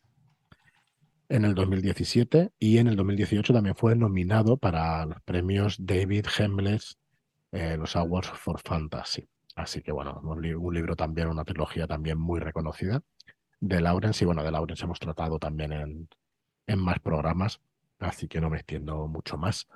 [1.32, 6.98] en el 2017 y en el 2018 también fue nominado para los premios David Hemles,
[7.52, 9.28] eh, los Awards for Fantasy.
[9.56, 13.02] Así que bueno, un, libro también, una trilogía también muy reconocida
[13.60, 16.10] de Lawrence y bueno, de Lawrence hemos tratado también en,
[16.68, 17.62] en más programas
[18.02, 19.68] así que no me extiendo mucho más.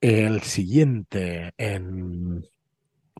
[0.00, 2.44] El siguiente en,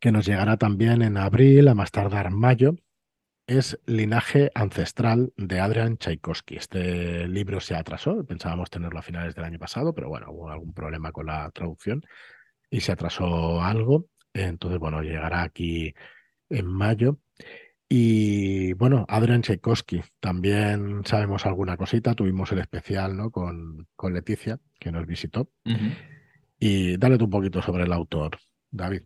[0.01, 2.75] que nos llegará también en abril, a más tardar mayo,
[3.47, 6.57] es Linaje Ancestral de Adrian Tchaikovsky.
[6.57, 10.73] Este libro se atrasó, pensábamos tenerlo a finales del año pasado, pero bueno, hubo algún
[10.73, 12.03] problema con la traducción.
[12.71, 14.07] y se atrasó algo.
[14.33, 15.95] Entonces, bueno, llegará aquí
[16.49, 17.19] en mayo.
[17.89, 22.15] Y bueno, Adrian Tchaikovsky, también sabemos alguna cosita.
[22.15, 23.31] Tuvimos el especial ¿no?
[23.31, 25.51] con, con Leticia, que nos visitó.
[26.59, 28.39] Y dale un poquito sobre el autor,
[28.71, 29.03] David.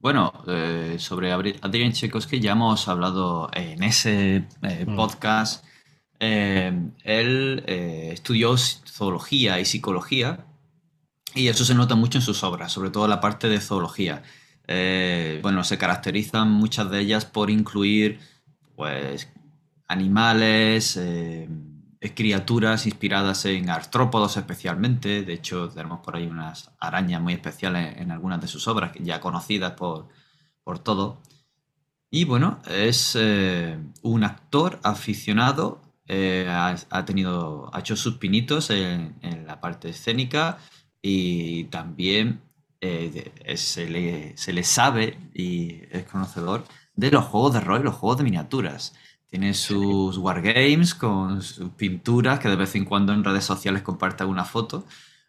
[0.00, 4.96] Bueno, eh, sobre Adrian Tchaikovsky ya hemos hablado en ese eh, mm.
[4.96, 5.62] podcast.
[6.18, 6.72] Eh,
[7.04, 10.46] él estudió zoología y psicología
[11.34, 14.22] y eso se nota mucho en sus obras, sobre todo la parte de zoología.
[15.42, 18.20] bueno, se caracterizan muchas de ellas por incluir
[18.76, 19.28] pues
[19.86, 20.98] animales,
[22.14, 25.22] criaturas inspiradas en artrópodos especialmente.
[25.22, 29.20] De hecho, tenemos por ahí unas arañas muy especiales en algunas de sus obras, ya
[29.20, 30.08] conocidas por,
[30.64, 31.20] por todo.
[32.10, 39.14] Y bueno, es eh, un actor aficionado, eh, ha, tenido, ha hecho sus pinitos en,
[39.46, 40.58] la parte escénica
[41.00, 42.40] y también
[42.80, 47.84] eh, se, le, se le sabe y es conocedor de los juegos de rol y
[47.84, 48.94] los juegos de miniaturas.
[49.30, 54.24] Tiene sus wargames con sus pinturas que de vez en cuando en redes sociales comparte
[54.24, 54.84] alguna foto.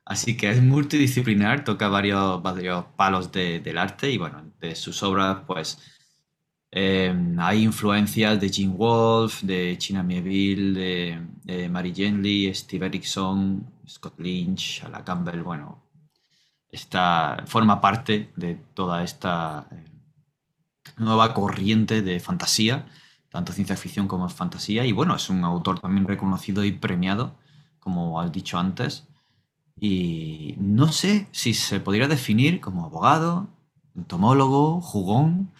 [0.06, 5.44] Así que es multidisciplinar, toca varios, varios palos del arte y bueno, de sus obras
[5.46, 5.78] pues
[6.72, 10.74] em, hay influencias de Jim Wolfe, de China Mieville,
[11.46, 15.84] de, Mary Genly, Steve Erickson, Scott Lynch, Ala Campbell, bueno,
[16.70, 19.86] está, forma parte de toda esta eh,
[20.98, 22.86] nueva corriente de fantasía
[23.32, 24.86] tanto ciencia ficción como fantasía.
[24.86, 27.36] Y bueno, es un autor también reconocido y premiado,
[27.80, 29.08] como has dicho antes.
[29.80, 33.50] Y no sé si se podría definir como abogado,
[33.96, 35.52] entomólogo, jugón,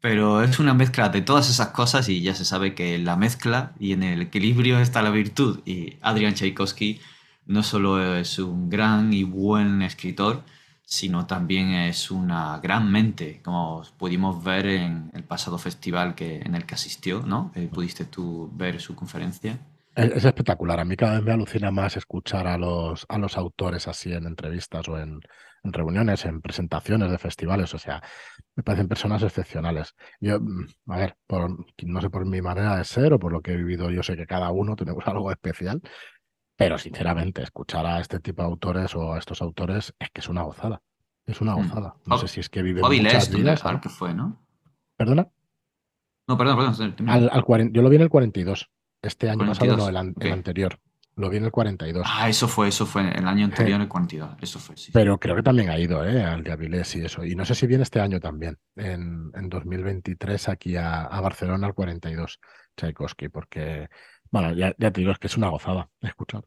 [0.00, 3.72] pero es una mezcla de todas esas cosas y ya se sabe que la mezcla
[3.78, 5.60] y en el equilibrio está la virtud.
[5.64, 7.00] Y Adrian Tchaikovsky
[7.46, 10.42] no solo es un gran y buen escritor,
[10.84, 16.54] sino también es una gran mente, como pudimos ver en el pasado festival que, en
[16.54, 17.52] el que asistió, ¿no?
[17.54, 19.58] Eh, ¿Pudiste tú ver su conferencia?
[19.94, 20.80] Es, espectacular.
[20.80, 24.26] A mí cada vez me alucina más escuchar a los, a los autores así en
[24.26, 25.20] entrevistas o en,
[25.64, 27.74] reuniones, en presentaciones de festivales.
[27.74, 28.02] O sea,
[28.56, 29.94] me parecen personas excepcionales.
[30.20, 31.16] Yo, mm, a ver,
[31.84, 34.16] no sé por mi manera de ser o por lo que he vivido, yo sé
[34.16, 35.82] que cada uno tenemos algo especial,
[36.56, 40.28] pero sinceramente, escuchar a este tipo de autores o a estos autores es que es
[40.28, 40.82] una gozada.
[41.26, 41.68] Es una hmm.
[41.68, 41.94] gozada.
[42.06, 43.62] No sé si es que vive muchas vidas.
[43.82, 44.44] que fue, ¿no?
[44.96, 45.28] ¿Perdona?
[46.28, 47.08] No, perdón, perdón.
[47.08, 48.70] Al, yo lo vi en el 42.
[49.02, 50.78] Este año pasado, no, el, anterior.
[51.16, 52.06] Lo vi en el 42.
[52.08, 53.10] Ah, eso fue, eso fue.
[53.10, 54.36] El año anterior, en el 42.
[54.40, 54.92] Eso fue, sí.
[54.92, 56.22] Pero creo que también ha ido, ¿eh?
[56.22, 57.24] Al de Avilés y eso.
[57.24, 58.58] Y no sé si viene este año también.
[58.76, 62.38] En, en 2023 aquí a, a Barcelona al 42.
[62.76, 63.88] Tchaikovsky, porque
[64.32, 66.44] bueno, ya, te digo, es que es una gozada escuchar.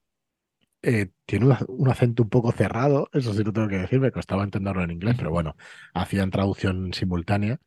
[0.82, 4.44] Eh, tiene un, acento un poco cerrado, eso sí lo tengo que decir, me costaba
[4.44, 5.56] entenderlo en inglés, pero bueno,
[5.94, 7.60] hacían traducción simultánea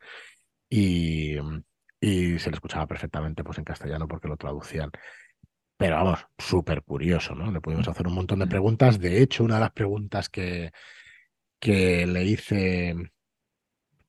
[0.69, 1.37] y,
[2.01, 4.91] se le escuchaba perfectamente pues, en castellano porque lo traducían.
[5.77, 7.53] Pero vamos, súper curioso, ¿no?
[7.53, 8.99] Le pudimos hacer un montón de preguntas.
[9.01, 10.73] De hecho, una de las preguntas que,
[11.61, 12.97] que le hice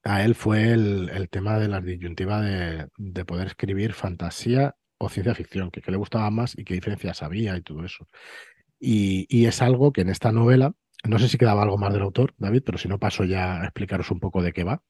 [0.03, 5.33] a él fue el, tema de la disyuntiva de, de, poder escribir fantasía o ciencia
[5.33, 8.05] ficción, que qué le gustaba más y qué diferencias había y todo eso.
[8.79, 12.33] Y, es algo que en esta novela, no sé si quedaba algo más del autor,
[12.37, 14.81] David, pero si no paso ya a explicaros un poco de qué va.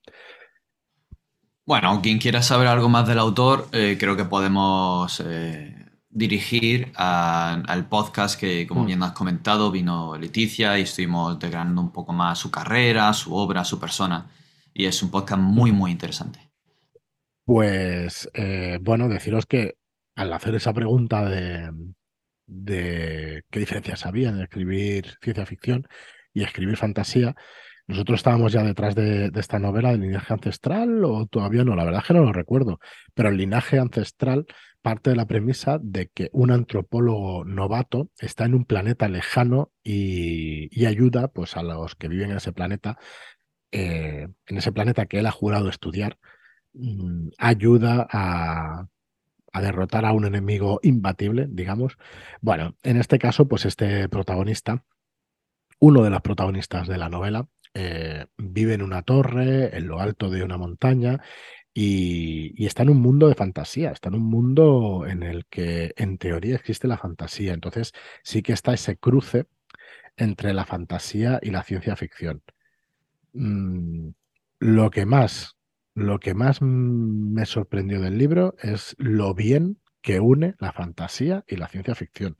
[1.66, 5.76] Bueno, quien quiera saber algo más del autor, eh, creo que podemos eh,
[6.10, 8.86] dirigir al podcast que, como mm.
[8.88, 13.64] bien has comentado, vino Leticia y estuvimos desgranando un poco más su carrera, su obra,
[13.64, 14.28] su persona.
[14.74, 16.50] Y es un podcast muy, muy interesante.
[17.46, 19.79] Pues, eh, bueno, deciros que
[20.20, 21.72] al hacer esa pregunta de,
[23.50, 25.88] qué diferencias había en escribir ciencia ficción
[26.34, 27.36] y escribir fantasía,
[27.88, 32.02] nosotros estábamos ya detrás de, esta novela del linaje ancestral o todavía no, la verdad
[32.02, 32.80] es que no lo recuerdo,
[33.14, 34.46] pero el linaje ancestral
[34.82, 40.86] parte de la premisa de que un antropólogo novato está en un planeta lejano y,
[40.86, 42.98] ayuda pues, a los que viven en ese planeta,
[43.72, 46.18] eh, en ese planeta que él ha jurado estudiar,
[46.74, 48.88] mm, ayuda a
[49.54, 51.98] a derrotar a un enemigo imbatible, digamos.
[52.42, 54.84] Bueno, en este caso, pues este protagonista,
[55.80, 60.30] uno de los protagonistas de la novela, eh, vive en una torre, en lo alto
[60.30, 61.22] de una montaña,
[61.74, 66.18] y, está en un mundo de fantasía, está en un mundo en el que en
[66.18, 67.54] teoría existe la fantasía.
[67.54, 69.46] Entonces sí que está ese cruce
[70.18, 72.44] entre la fantasía y la ciencia ficción.
[73.34, 74.10] Mm,
[74.60, 75.56] lo que más
[75.96, 81.58] lo que más me sorprendió del libro es lo bien que une la fantasía y
[81.58, 82.36] la ciencia ficción.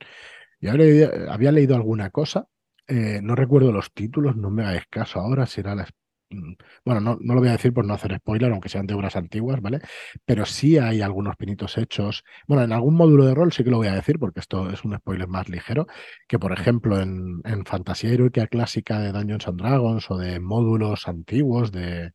[0.60, 2.48] Yo había leído, alguna cosa
[2.88, 5.88] eh, no recuerdo los títulos, no me hagáis caso ahora, si era la...
[6.30, 8.94] Mm, bueno, no, no, lo voy a decir por no hacer spoiler, aunque sean de
[8.94, 9.80] obras antiguas, ¿vale?
[10.24, 12.24] Pero sí hay algunos pinitos hechos.
[12.46, 14.84] Bueno, en algún módulo de rol sí que lo voy a decir, porque esto es
[14.84, 15.86] un spoiler más ligero,
[16.28, 21.08] que por ejemplo en, en fantasía heroica clásica de Dungeons and Dragons o de módulos
[21.08, 22.12] antiguos de,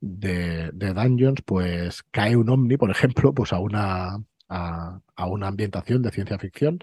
[0.00, 4.16] de, Dungeons, pues cae un ovni, por ejemplo, pues a una,
[4.48, 6.78] a, a una ambientación de ciencia ficción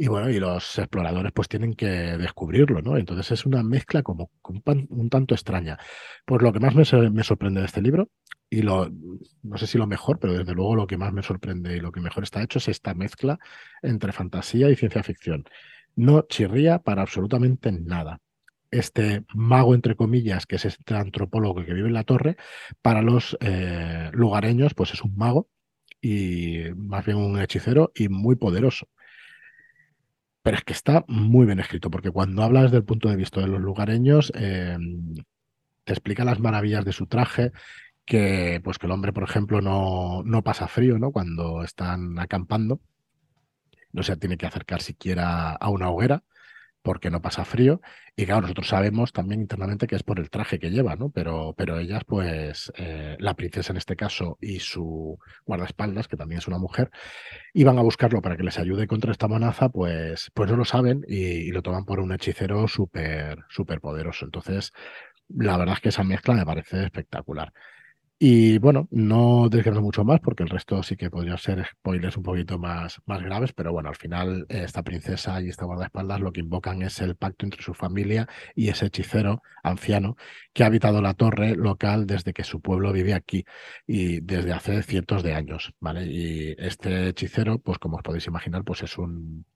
[0.00, 2.96] y bueno, y los exploradores pues tienen que descubrirlo, ¿no?
[2.96, 5.78] Entonces es una mezcla como un, tanto extraña.
[6.24, 8.08] Pues lo que más me, me, sorprende de este libro,
[8.48, 8.90] y lo,
[9.42, 11.92] no sé si lo mejor, pero desde luego lo que más me sorprende y lo
[11.92, 13.38] que mejor está hecho es esta mezcla
[13.82, 15.44] entre fantasía y ciencia ficción.
[15.96, 18.20] No chirría para absolutamente nada.
[18.70, 22.36] Este mago, entre comillas, que es este antropólogo que vive en la torre,
[22.82, 25.48] para los eh, lugareños, pues es un mago
[26.00, 28.88] y más bien un hechicero y muy poderoso.
[30.42, 33.40] Pero es que está muy bien escrito, porque cuando hablas desde el punto de vista
[33.40, 34.78] de los lugareños, eh,
[35.84, 37.52] te explica las maravillas de su traje,
[38.04, 41.12] que pues que el hombre, por ejemplo, no, no pasa frío, ¿no?
[41.12, 42.80] Cuando están acampando.
[43.92, 46.22] No se tiene que acercar siquiera a una hoguera
[46.82, 47.80] porque no pasa frío.
[48.16, 51.10] Y claro, nosotros sabemos también internamente que es por el traje que lleva, ¿no?
[51.10, 56.38] Pero, pero ellas, pues, eh, la princesa en este caso y su guardaespaldas, que también
[56.38, 56.90] es una mujer,
[57.54, 61.04] iban a buscarlo para que les ayude contra esta amenaza, pues, pues no lo saben
[61.08, 64.24] y, lo toman por un hechicero súper, súper poderoso.
[64.24, 64.72] Entonces,
[65.28, 67.52] la verdad es que esa mezcla me parece espectacular.
[68.22, 72.22] Y bueno, no desgrano mucho más porque el resto sí que podría ser spoilers un
[72.22, 76.40] poquito más, más graves, pero bueno, al final esta princesa y esta guardaespaldas lo que
[76.40, 80.18] invocan es el pacto entre su familia y ese hechicero anciano
[80.52, 83.46] que ha habitado la torre local desde que su pueblo vive aquí
[83.86, 86.04] y desde hace cientos de años, ¿vale?
[86.04, 89.46] Y este hechicero, pues como os podéis imaginar, pues es un...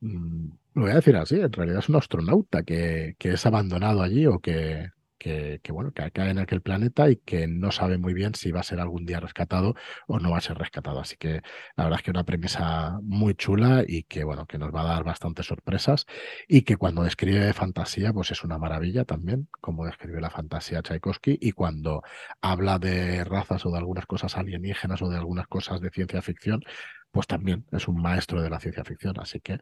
[0.00, 4.00] Mm, lo voy a decir así, en realidad es un astronauta que, que es abandonado
[4.02, 4.88] allí o que,
[5.24, 8.60] que, bueno, que cae en aquel planeta y que no sabe muy bien si va
[8.60, 9.74] a ser algún día rescatado
[10.06, 11.00] o no va a ser rescatado.
[11.00, 11.40] Así que
[11.76, 14.84] la verdad es que una premisa muy chula y que bueno, que nos va a
[14.84, 16.04] dar bastantes sorpresas
[16.46, 21.38] y que cuando describe fantasía, pues es una maravilla también, como describe la fantasía Tchaikovsky,
[21.40, 22.02] y cuando
[22.42, 26.62] habla de razas o de algunas cosas alienígenas o de algunas cosas de ciencia ficción,
[27.10, 29.18] pues también es un maestro de la ciencia ficción.
[29.20, 29.58] Así que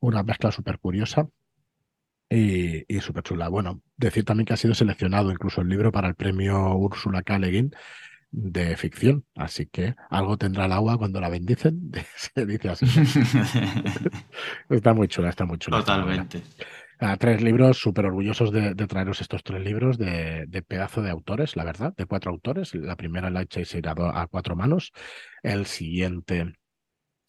[0.00, 1.28] una mezcla súper curiosa
[2.28, 3.48] y, y súper chula.
[3.48, 7.38] Bueno, decir también que ha sido seleccionado incluso el libro para el premio Úrsula K.
[8.30, 12.86] de ficción, así que algo tendrá el agua cuando la bendicen, se dice así.
[14.70, 15.78] está muy chula, está muy chula.
[15.78, 16.42] Totalmente.
[16.98, 21.64] Ah, tres libros, súper orgullosos de, traeros estos tres libros de, pedazo de autores, la
[21.64, 22.74] verdad, de cuatro autores.
[22.74, 24.92] La primera, Light Chase, a cuatro manos.
[25.42, 26.54] El siguiente,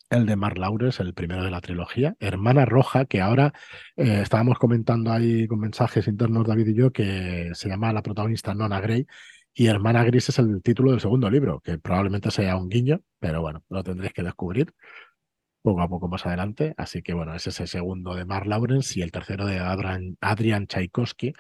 [0.10, 2.16] el de Mar Laures, el primero de la trilogía.
[2.20, 3.54] Hermana Roja, que ahora
[3.96, 8.54] eh, estábamos comentando ahí con mensajes internos David y yo, que se llama la protagonista
[8.54, 9.06] Nona Grey.
[9.54, 13.42] Y Hermana Gris es el título del segundo libro, que probablemente sea un guiño, pero
[13.42, 14.74] bueno, lo tendréis que descubrir
[15.62, 16.74] poco a poco más adelante.
[16.78, 20.18] Así que bueno, ese es el segundo de Mar Lawrence y el tercero de Adrian,
[20.22, 21.34] Adrian Tchaikovsky,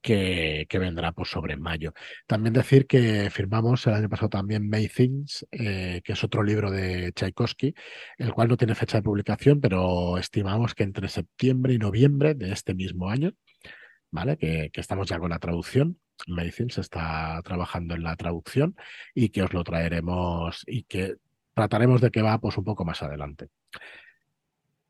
[0.00, 1.92] que, vendrá pues, sobre mayo.
[2.26, 6.70] También decir que firmamos el año pasado también May Things, eh, que es otro libro
[6.70, 7.74] de Tchaikovsky,
[8.18, 12.52] el cual no tiene fecha de publicación, pero estimamos que entre septiembre y noviembre de
[12.52, 13.32] este mismo año,
[14.10, 14.36] ¿vale?
[14.36, 16.00] Que, estamos ya con la traducción.
[16.26, 18.76] May Things está trabajando en la traducción
[19.14, 21.16] y que os lo traeremos y que
[21.54, 23.48] trataremos de que va pues un poco más adelante.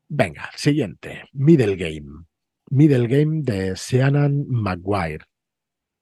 [0.09, 2.25] Venga, siguiente, Middle Game.
[2.71, 5.25] Middle Game de Seanan Maguire.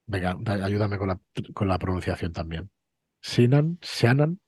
[0.05, 1.19] Venga, ayúdame con la,
[1.53, 2.69] con la pronunciación también.
[3.21, 4.39] Sinan, Seanan.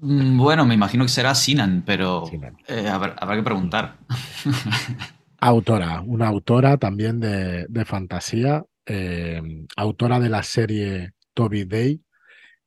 [0.00, 2.24] Mm, bueno, me imagino que será Sinan, pero
[2.66, 3.98] eh, habrá, que preguntar.
[5.40, 9.40] autora, una autora también de, fantasía, eh,
[9.76, 12.02] autora de la serie Toby Day.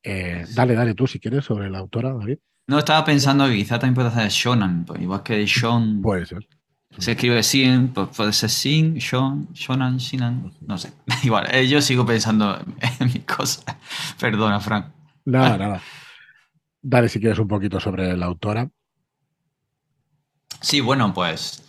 [0.04, 2.40] Eh, dale, dale tú si quieres sobre la autora, David.
[2.68, 6.02] No, estaba pensando que quizá también puede hacer Shonan, pues, igual que Sean.
[6.02, 6.48] Puede ser.
[6.98, 10.92] Se escribe Sin, puede ser Sin, Sean, Shonan, Shinan, no sé.
[11.24, 12.60] Igual, eh, yo sigo pensando
[13.00, 13.62] en mi cosa.
[14.20, 14.88] Perdona, Frank.
[15.26, 15.82] Nada, nada.
[16.82, 18.70] Dale si quieres un poquito sobre la autora.
[20.62, 21.64] Sí, bueno, pues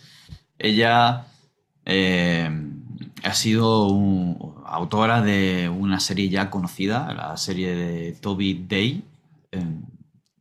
[0.59, 1.25] ella
[1.85, 2.49] eh,
[3.23, 9.03] ha sido autora de una serie ya conocida, la serie de Toby Day,
[9.51, 9.65] eh,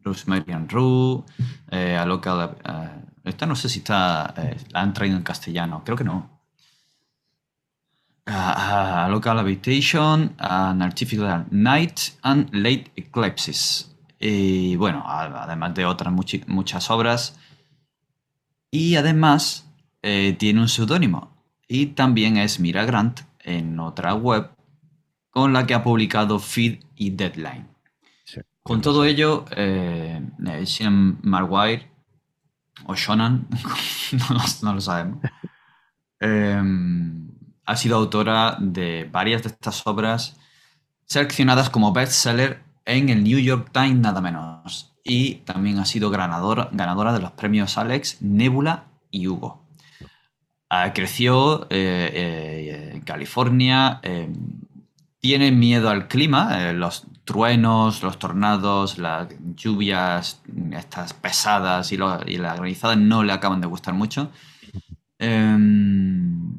[0.02, 1.22] Rosemary and Rue,
[1.70, 2.56] eh, Aloca,
[3.24, 4.34] esta no sé si está.
[4.36, 6.30] Eh, la han traído en castellano, creo que no.
[8.26, 13.94] A, local Habitation, An Artificial Night and Late Eclipses.
[14.18, 16.12] Y bueno, además de otras
[16.46, 17.38] muchas obras.
[18.70, 19.68] Y además
[20.02, 21.32] eh, tiene un seudónimo.
[21.68, 24.50] y también es Mira Grant en otra web
[25.30, 27.66] con la que ha publicado Feed y Deadline.
[28.62, 30.20] con todo ello, eh,
[30.64, 31.91] Shannon Marwire
[32.86, 33.46] o Shonan,
[34.62, 35.18] no, lo sabemos,
[36.20, 37.28] em,
[37.64, 40.36] ha sido autora de varias de estas obras
[41.06, 44.92] seleccionadas como bestseller en el New York Times nada menos.
[45.04, 49.62] Y también ha sido ganadora, de los premios Alex, Nebula y Hugo.
[50.70, 54.32] Ah, creció eh, eh, en California, em,
[55.20, 60.42] tiene miedo al clima, eh, los truenos, los tornados, las lluvias,
[60.72, 64.30] estas pesadas y, la granizada no le acaban de gustar mucho.
[65.18, 66.58] Em,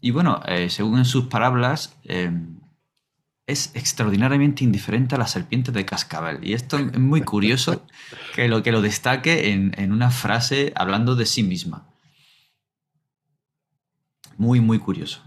[0.00, 2.58] y bueno, eh, según en sus palabras, em,
[3.46, 6.40] es extraordinariamente indiferente a las serpientes de cascabel.
[6.42, 7.86] Y esto es muy curioso
[8.34, 11.86] que lo, que lo destaque en, en una frase hablando de sí misma.
[14.36, 15.22] Muy, muy curioso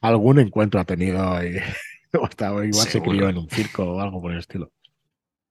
[0.00, 1.58] algún encuentro ha tenido y,
[2.52, 4.70] o igual se crió en un circo o algo por el estilo.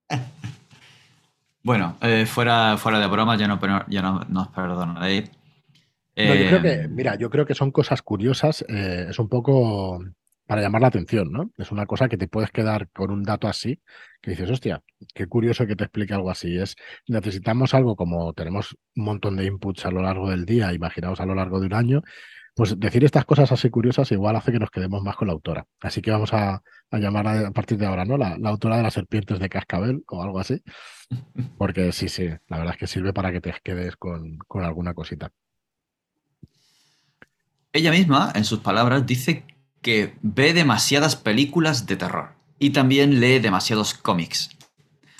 [1.61, 5.29] Bueno, eh, fuera, fuera de broma, ya no, ya no nos perdonaréis.
[6.15, 8.63] yo creo que, eh, mira, yo creo que son cosas curiosas.
[8.69, 9.99] Eh, es un poco
[10.47, 11.51] para llamar la atención, ¿no?
[11.57, 13.79] Es una cosa que te puedes quedar con un dato así,
[14.19, 14.81] que dices, hostia,
[15.13, 16.57] qué curioso que te explique algo así.
[16.57, 16.75] Es,
[17.07, 21.25] necesitamos algo como tenemos un montón de inputs a lo largo del día, imaginaos a
[21.27, 22.01] lo largo de un año,
[22.59, 25.65] pues decir estas cosas así curiosas igual hace que nos quedemos más con la autora.
[25.79, 28.17] Así que vamos a, llamar a, partir de ahora, ¿no?
[28.17, 30.61] La, autora de las serpientes de cascabel o algo así.
[31.57, 34.93] Porque sí, sí, la verdad es que sirve para que te quedes con, con alguna
[34.93, 35.31] cosita.
[37.71, 39.45] Ella misma, en sus palabras, dice
[39.81, 44.49] que ve demasiadas películas de terror y también lee demasiados cómics,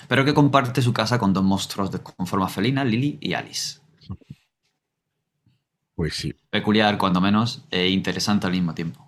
[0.08, 3.79] pero que comparte su casa con dos monstruos de, con forma felina, Lily y Alice.
[6.00, 6.34] Pues sí.
[6.48, 9.06] Peculiar, cuando menos, e interesante al mismo tiempo.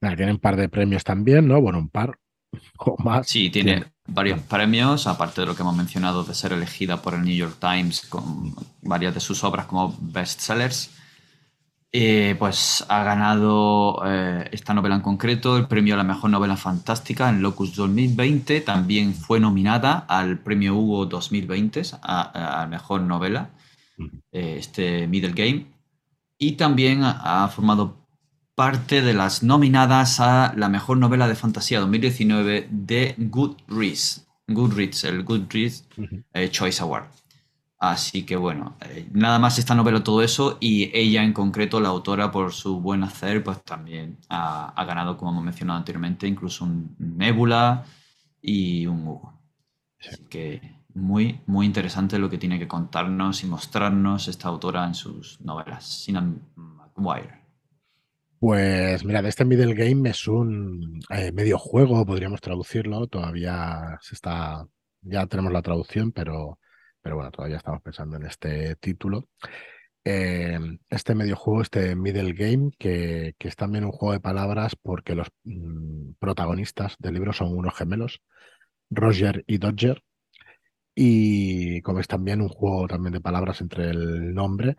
[0.00, 1.60] tienen un par de premios también, ¿no?
[1.60, 2.18] Bueno, un par
[2.78, 3.26] o más.
[3.26, 7.24] Sí, tiene varios premios, aparte de lo que hemos mencionado de ser elegida por el
[7.24, 10.96] New York Times con varias de sus obras como bestsellers.
[11.92, 16.56] Eh, pues ha ganado eh, esta novela en concreto el premio a la mejor novela
[16.56, 18.62] fantástica en Locus 2020.
[18.62, 23.50] También fue nominada al premio Hugo 2020 a, a mejor novela.
[24.32, 25.66] Eh, este Middle Game.
[26.38, 28.06] Y también ha, formado
[28.54, 34.26] parte de las nominadas a la mejor novela de fantasía 2019 de Goodreads.
[34.48, 35.88] Goodreads, el Goodreads
[36.34, 37.04] eh, Choice Award.
[37.82, 41.88] Así que bueno, eh, nada más esta novela, todo eso, y ella en concreto, la
[41.88, 46.94] autora, por su buen hacer, pues también ha, ganado, como hemos mencionado anteriormente, incluso un
[46.98, 47.84] Nebula
[48.40, 49.32] y un Hugo.
[49.98, 54.94] Así que muy, muy interesante lo que tiene que contarnos y mostrarnos esta autora en
[54.94, 57.42] sus novelas, Sinan McGuire.
[58.42, 63.06] Pues mira, este Middle Game es un eh, medio juego, podríamos traducirlo.
[63.06, 64.66] Todavía se está,
[65.00, 66.58] ya tenemos la traducción, pero,
[67.00, 69.28] pero bueno, todavía estamos pensando en este título.
[70.04, 70.58] Eh,
[70.90, 75.14] este medio juego, este Middle Game, que, que, es también un juego de palabras porque
[75.14, 78.22] los mm, protagonistas del libro son unos gemelos,
[78.90, 80.02] Roger y Dodger,
[80.94, 84.76] y como es también un juego también de palabras entre el nombre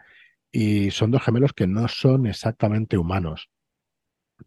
[0.51, 3.49] y son dos gemelos que no son exactamente humanos.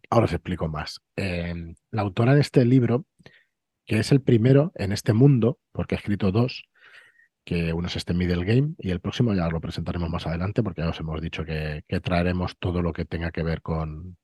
[0.09, 1.01] Ahora os explico más.
[1.15, 3.05] Em, la autora de este libro,
[3.85, 6.65] que es el primero en este mundo, porque ha escrito dos,
[7.43, 10.81] que uno es este Middle Game y el próximo ya lo presentaremos más adelante porque
[10.81, 14.17] ya os hemos dicho que, traeremos todo lo que tenga que ver con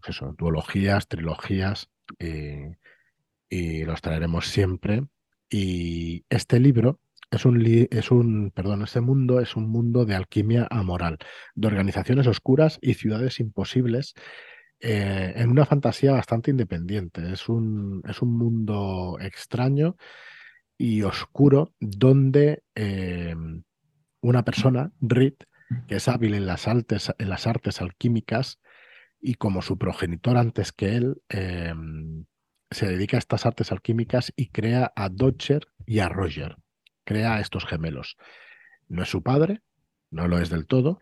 [0.00, 2.76] pues eso, duologías, trilogías y,
[3.48, 5.02] y los traeremos siempre
[5.52, 6.98] y este libro
[7.30, 11.18] es un, es un, perdón, este mundo es un mundo de alquimia amoral,
[11.54, 14.14] de organizaciones oscuras y ciudades imposibles
[14.80, 17.32] eh, en una fantasía bastante independiente.
[17.32, 19.96] Es un, es un mundo extraño
[20.78, 23.34] y oscuro donde eh,
[24.22, 25.44] una persona, Rit,
[25.86, 28.58] que es hábil en las, artes, en las artes alquímicas
[29.20, 31.74] y como su progenitor antes que él, eh,
[32.72, 36.56] se dedica a estas artes alquímicas y crea a Dodger y a Roger.
[37.04, 38.16] Crea a estos gemelos.
[38.88, 39.62] No es su padre,
[40.10, 41.00] no lo es del todo,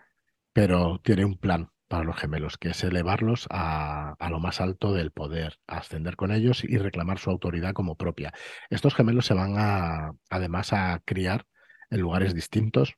[0.53, 5.11] pero tiene un plan para los gemelos, que es elevarlos a, lo más alto del
[5.11, 8.33] poder, ascender con ellos y reclamar su autoridad como propia.
[8.71, 11.47] Estos gemelos se van a, además a criar
[11.91, 12.95] en lugares distintos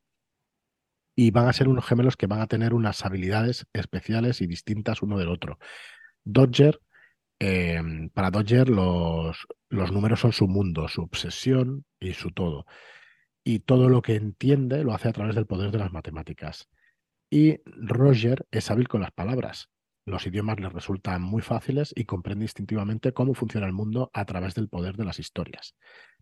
[1.15, 5.01] y van a ser unos gemelos que van a tener unas habilidades especiales y distintas
[5.01, 5.59] uno del otro.
[6.25, 6.79] Dodger
[7.45, 12.67] Em, para Dodger los, los números son su mundo, su obsesión y su todo.
[13.45, 16.69] y todo lo que entiende lo hace a través del poder de las matemáticas.
[17.31, 19.71] Y Roger es hábil con las palabras.
[20.07, 24.55] Los idiomas le resultan muy fáciles y comprende instintivamente cómo funciona el mundo a través
[24.55, 25.75] del poder de las historias.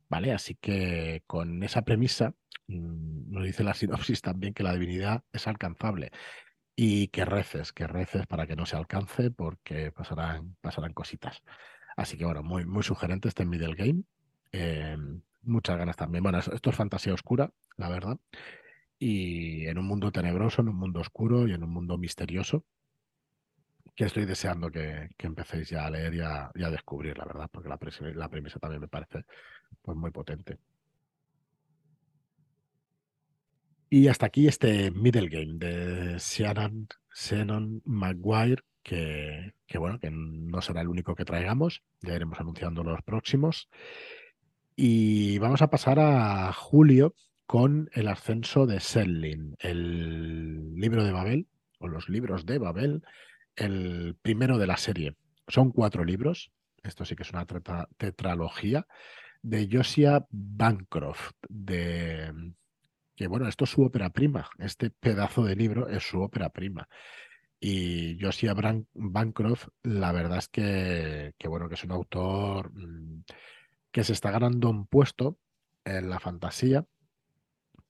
[0.08, 0.32] ¿Vale?
[0.32, 2.34] Así que con esa premisa,
[2.68, 6.12] mm, nos dice la sinopsis también que la divinidad es alcanzable
[6.82, 11.42] y que reces, que reces para que no se alcance porque pasarán, pasarán cositas.
[11.94, 14.04] Así que bueno, muy, muy sugerente este middle game.
[14.50, 14.96] Eh,
[15.42, 16.22] muchas ganas también.
[16.22, 18.16] Bueno, esto es fantasía oscura, la verdad.
[18.98, 22.64] Y en un mundo tenebroso, en un mundo oscuro y en un mundo misterioso,
[23.94, 27.78] que estoy deseando que, empecéis ya a leer y a, descubrir, la verdad, porque la,
[28.14, 29.26] la premisa también me parece
[29.82, 30.56] pues, muy potente.
[33.92, 40.62] Y hasta aquí este middle game de Shannon, Shannon Maguire, que, que, bueno, que no
[40.62, 43.68] será el único que traigamos, ya iremos anunciando los próximos.
[44.76, 47.16] Y vamos a pasar a julio
[47.46, 51.48] con el ascenso de Selling, el libro de Babel,
[51.80, 53.02] o los libros de Babel,
[53.56, 55.16] el primero de la serie.
[55.48, 56.52] Son cuatro libros,
[56.84, 57.44] esto sí que es una
[57.96, 58.86] tetralogía,
[59.42, 62.32] de Josiah Bancroft, de
[63.20, 66.88] que bueno, esto es su ópera prima, este pedazo de libro es su ópera prima.
[67.60, 68.54] Y Josiah
[68.94, 73.24] Bancroft, la verdad es que, que, bueno, que es un autor mm,
[73.92, 75.36] que se está ganando un puesto
[75.84, 76.86] en la fantasía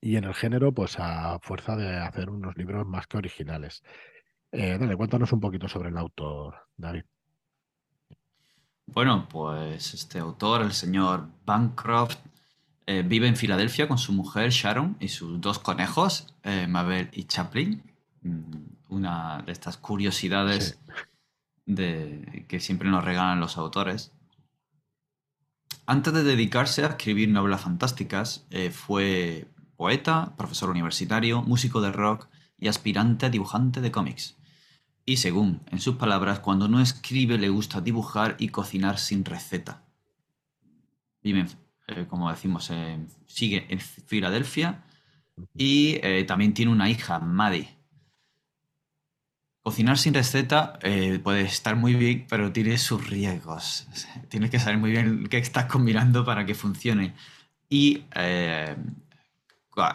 [0.01, 3.83] y en el género, pues a fuerza de hacer unos libros más que originales.
[4.51, 7.05] Eh, dale, cuéntanos un poquito sobre el autor, David.
[8.85, 12.17] Bueno, pues este autor, el señor Bancroft,
[12.87, 17.25] eh, vive en Filadelfia con su mujer Sharon y sus dos conejos, eh, Mabel y
[17.25, 17.83] Chaplin.
[18.23, 20.79] Mm, una de estas curiosidades
[21.65, 24.11] de, que siempre nos regalan los autores.
[25.85, 32.27] Antes de dedicarse a escribir novelas fantásticas, eh, fue poeta, profesor universitario, músico de rock
[32.57, 34.37] y aspirante a dibujante de cómics.
[35.05, 39.83] Y según, en sus palabras, cuando no escribe le gusta dibujar y cocinar sin receta.
[41.23, 41.47] Vive,
[41.91, 42.71] eh, como decimos,
[43.27, 44.83] sigue en Filadelfia
[45.55, 47.69] y eh, también tiene una hija, Maddie.
[49.63, 53.87] Cocinar sin receta eh, puede estar muy bien, pero tiene sus riesgos.
[54.29, 57.13] Tienes que saber muy bien qué estás combinando para que funcione.
[57.69, 58.75] Y eh,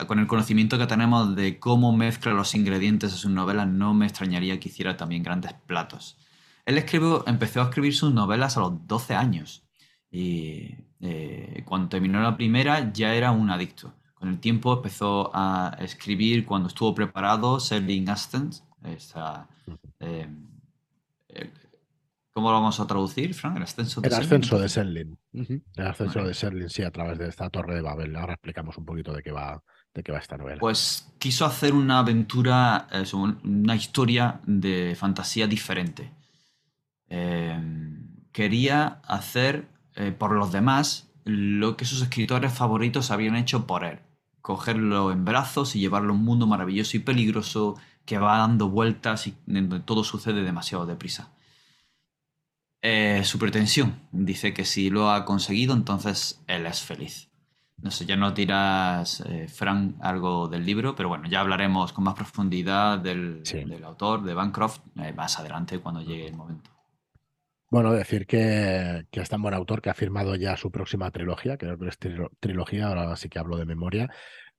[0.06, 4.06] con el conocimiento que tenemos de cómo mezcla los ingredientes de sus novelas, no me
[4.06, 6.16] extrañaría que hiciera también grandes platos.
[6.64, 9.64] Él escribió, empezó a escribir sus novelas a los 12 años.
[10.10, 13.92] Y eh, cuando terminó la primera ya era un adicto.
[14.14, 18.64] Con el tiempo empezó a escribir cuando estuvo preparado Selling Astens
[20.00, 20.28] eh,
[22.36, 23.56] ¿Cómo lo vamos a traducir, Frank?
[23.56, 25.18] El ascenso de El ascenso de Serling.
[25.32, 28.14] El ascenso de Serling, sí, a través de esta torre de Babel.
[28.14, 29.62] Ahora explicamos un poquito de qué va,
[29.94, 30.60] de qué va esta novela.
[30.60, 32.88] Pues quiso hacer una aventura,
[33.42, 36.12] una historia de fantasía diferente.
[37.08, 37.58] Eh,
[38.32, 43.98] quería hacer eh, por los demás lo que sus escritores favoritos habían hecho por él.
[44.40, 49.26] Cogerlo en brazos y llevarlo a un mundo maravilloso y peligroso que va dando vueltas
[49.26, 51.30] y donde todo sucede demasiado deprisa.
[52.82, 57.28] Eh, su pretensión dice que si lo ha conseguido, entonces él es feliz.
[57.78, 62.04] No sé, ya no tiras, eh, Frank, algo del libro, pero bueno, ya hablaremos con
[62.04, 63.42] más profundidad del,
[63.84, 66.75] autor, de Bancroft, eh, más adelante cuando llegue el momento.
[67.76, 71.58] Bueno, decir que, que, es tan buen autor que ha firmado ya su próxima trilogía,
[71.58, 71.98] creo que es
[72.40, 74.08] trilogía, ahora sí que hablo de memoria,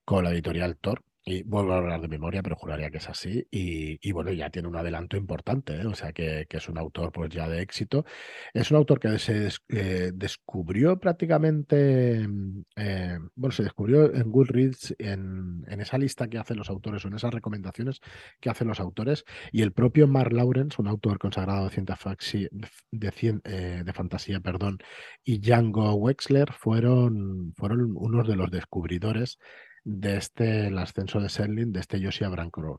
[0.06, 3.46] con la editorial Thor, y vuelvo a hablar de memoria, pero juraría que es así.
[3.52, 5.86] Y, bueno, ya tiene un adelanto importante, ¿eh?
[5.86, 8.06] o sea que, es un autor pues ya de éxito.
[8.54, 14.96] Es un autor que se eh, descubrió prácticamente, mm, eh, bueno, se descubrió en Goodreads,
[15.00, 18.00] en, en, esa lista que hacen los autores o en esas recomendaciones
[18.40, 19.26] que hacen los autores.
[19.52, 22.50] Y el propio Mark Lawrence, un autor consagrado de, ciencia
[22.92, 24.78] de, de fantasía, perdón,
[25.26, 29.40] y Django Wexler fueron, fueron unos de los descubridores
[29.88, 32.30] de este, el ascenso de Serling, de este Josiah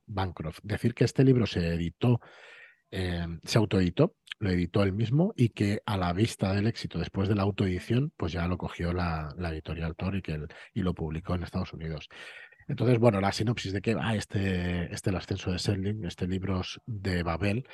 [0.06, 0.58] Bancroft.
[0.62, 2.20] Decir que este libro se editó,
[2.90, 7.30] eh, se autoeditó, lo editó él mismo y que a la vista del éxito después
[7.30, 10.38] de la autoedición, pues ya lo cogió la, editorial Tor y, que
[10.74, 12.10] y lo publicó en Estados Unidos.
[12.68, 16.60] Entonces, bueno, la sinopsis de que va este, este el ascenso de Serling, este libro
[16.86, 17.66] de Babel,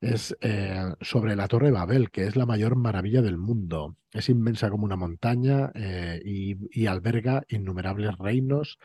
[0.00, 3.96] es eh, sobre la Torre Babel, que es la mayor maravilla del mundo.
[4.12, 8.78] Es inmensa como una montaña eh, y, alberga innumerables reinos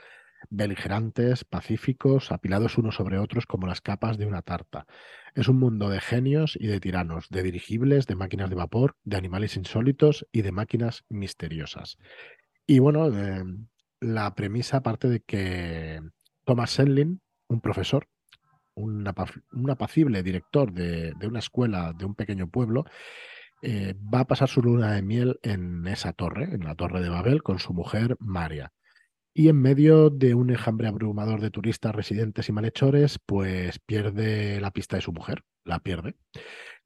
[0.49, 4.86] beligerantes, pacíficos, apilados unos sobre otros como las capas de una tarta.
[5.36, 9.18] Es un mundo de genios y de tiranos, de dirigibles, de máquinas de vapor, de
[9.18, 11.97] animales insólitos y de máquinas misteriosas.
[12.68, 13.09] Y bueno,
[14.00, 16.02] la premisa parte de que
[16.45, 18.08] Thomas Senlin, un profesor,
[18.76, 19.08] un,
[19.70, 22.86] apacible director de, una escuela de un pequeño pueblo,
[23.62, 27.10] eh, va a pasar su luna de miel en esa torre, en la torre de
[27.10, 28.72] Babel, con su mujer Maria.
[29.34, 34.72] Y en medio de un enjambre abrumador de turistas, residentes y malhechores, pues pierde la
[34.72, 36.16] pista de su mujer, la pierde.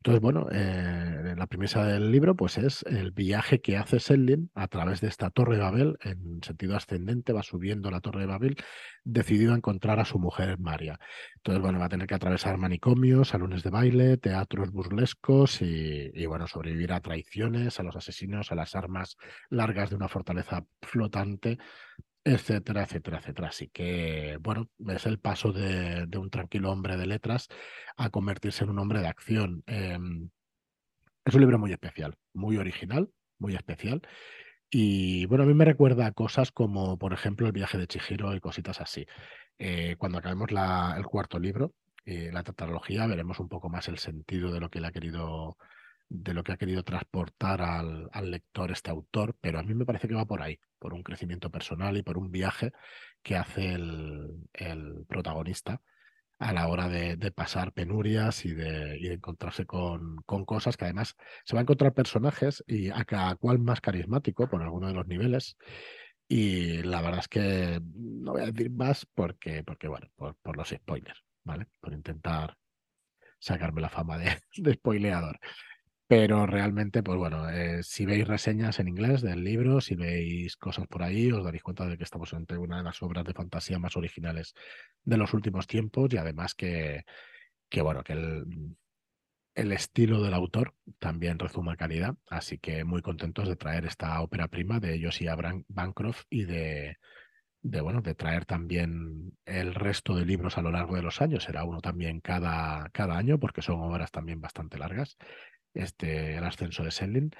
[0.03, 4.67] Entonces, bueno, eh, la premisa del libro pues es el viaje que hace Selin a
[4.67, 8.55] través de esta torre de Babel, en sentido ascendente, va subiendo la torre de Babel,
[9.03, 10.99] decidido a encontrar a su mujer María.
[11.35, 16.25] Entonces, bueno, va a tener que atravesar manicomios, salones de baile, teatros burlescos y, y,
[16.25, 19.17] bueno, sobrevivir a traiciones, a los asesinos, a las armas
[19.51, 21.59] largas de una fortaleza flotante
[22.23, 23.47] etcétera, etcétera, etcétera.
[23.49, 27.47] Así que, bueno, es el paso de, un tranquilo hombre de letras
[27.97, 29.63] a convertirse en un hombre de acción.
[29.67, 30.29] Em,
[31.25, 33.09] es un libro muy especial, muy original,
[33.39, 34.01] muy especial.
[34.69, 38.39] Y bueno, a mí me recuerda cosas como, por ejemplo, el viaje de Chihiro y
[38.39, 39.05] cositas así.
[39.59, 40.49] Eh, cuando acabemos
[40.97, 41.73] el cuarto libro,
[42.05, 45.57] eh, la tetralogía, veremos un poco más el sentido de lo que él ha querido
[46.11, 50.09] de lo que ha querido transportar al, lector este autor, pero a mí me parece
[50.09, 52.73] que va por ahí, por un crecimiento personal y por un viaje
[53.23, 55.81] que hace el, protagonista
[56.37, 61.61] a la hora de, pasar penurias y de, encontrarse con, cosas que además se va
[61.61, 65.55] a encontrar personajes y a cada cual más carismático por alguno de los niveles.
[66.27, 70.57] Y la verdad es que no voy a decir más porque, porque bueno, por, por
[70.57, 71.67] los spoilers, ¿vale?
[71.79, 72.57] Por intentar
[73.39, 75.39] sacarme la fama de, de spoileador.
[76.11, 80.85] Pero realmente, pues bueno, eh, si veis reseñas en inglés del libro, si veis cosas
[80.87, 83.79] por ahí, os daréis cuenta de que estamos ante una de las obras de fantasía
[83.79, 84.53] más originales
[85.05, 87.05] de los últimos tiempos y además que,
[87.69, 88.75] que bueno, que el,
[89.55, 94.49] el estilo del autor también rezuma calidad, así que muy contentos de traer esta ópera
[94.49, 95.37] prima de Josia
[95.69, 96.97] Bancroft y de,
[97.61, 101.45] de, bueno, de traer también el resto de libros a lo largo de los años.
[101.45, 105.15] Será uno también cada, cada año porque son obras también bastante largas
[105.73, 107.31] este, el ascenso de Selin.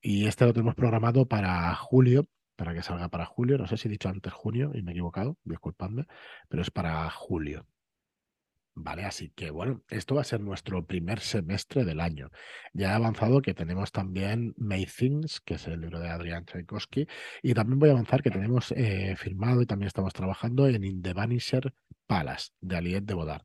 [0.00, 2.26] Y este lo tenemos programado para julio,
[2.56, 3.58] para que salga para julio.
[3.58, 6.06] No sé si he dicho antes junio y me he equivocado, disculpadme,
[6.48, 7.66] pero es para julio.
[8.74, 12.30] Vale, así que bueno, esto va a ser nuestro primer semestre del año.
[12.72, 17.06] Ya he avanzado que tenemos también May Things, que es el libro de Adrián Tchaikovsky,
[17.42, 21.02] y también voy a avanzar que tenemos eh, firmado y también estamos trabajando en In
[21.02, 21.74] the Vanisher
[22.06, 23.44] Palace, de Aliette de Bodar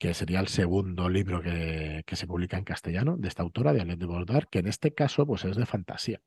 [0.00, 3.98] que sería el segundo libro que, se publica en castellano de esta autora, de Alain
[3.98, 6.22] de Bordar, que en este caso pues, es de fantasía.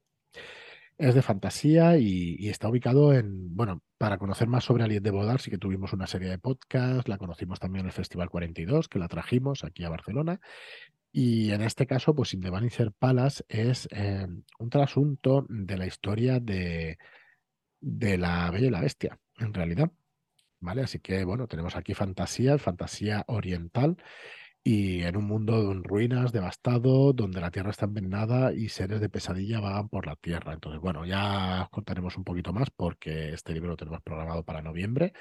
[1.00, 5.42] Es de fantasía y, está ubicado en, bueno, para conocer más sobre Aliette de Bodar,
[5.42, 9.00] sí que tuvimos una serie de podcasts, la conocimos también en el Festival 42, que
[9.00, 10.40] la trajimos aquí a Barcelona.
[11.12, 14.28] Y en este caso, pues In the Vanisher Palace es eh,
[14.60, 17.00] un trasunto de la historia de,
[17.82, 19.92] de la Bella y la Bestia, en realidad.
[20.64, 20.82] ¿Vale?
[20.84, 23.98] Así que, bueno, tenemos aquí fantasía, fantasía oriental
[24.64, 29.10] y en un mundo en ruinas, devastado, donde la tierra está envenenada y seres de
[29.10, 30.54] pesadilla vagan por la tierra.
[30.54, 34.62] Entonces, bueno, ya os contaremos un poquito más porque este libro lo tenemos programado para
[34.62, 35.14] noviembre.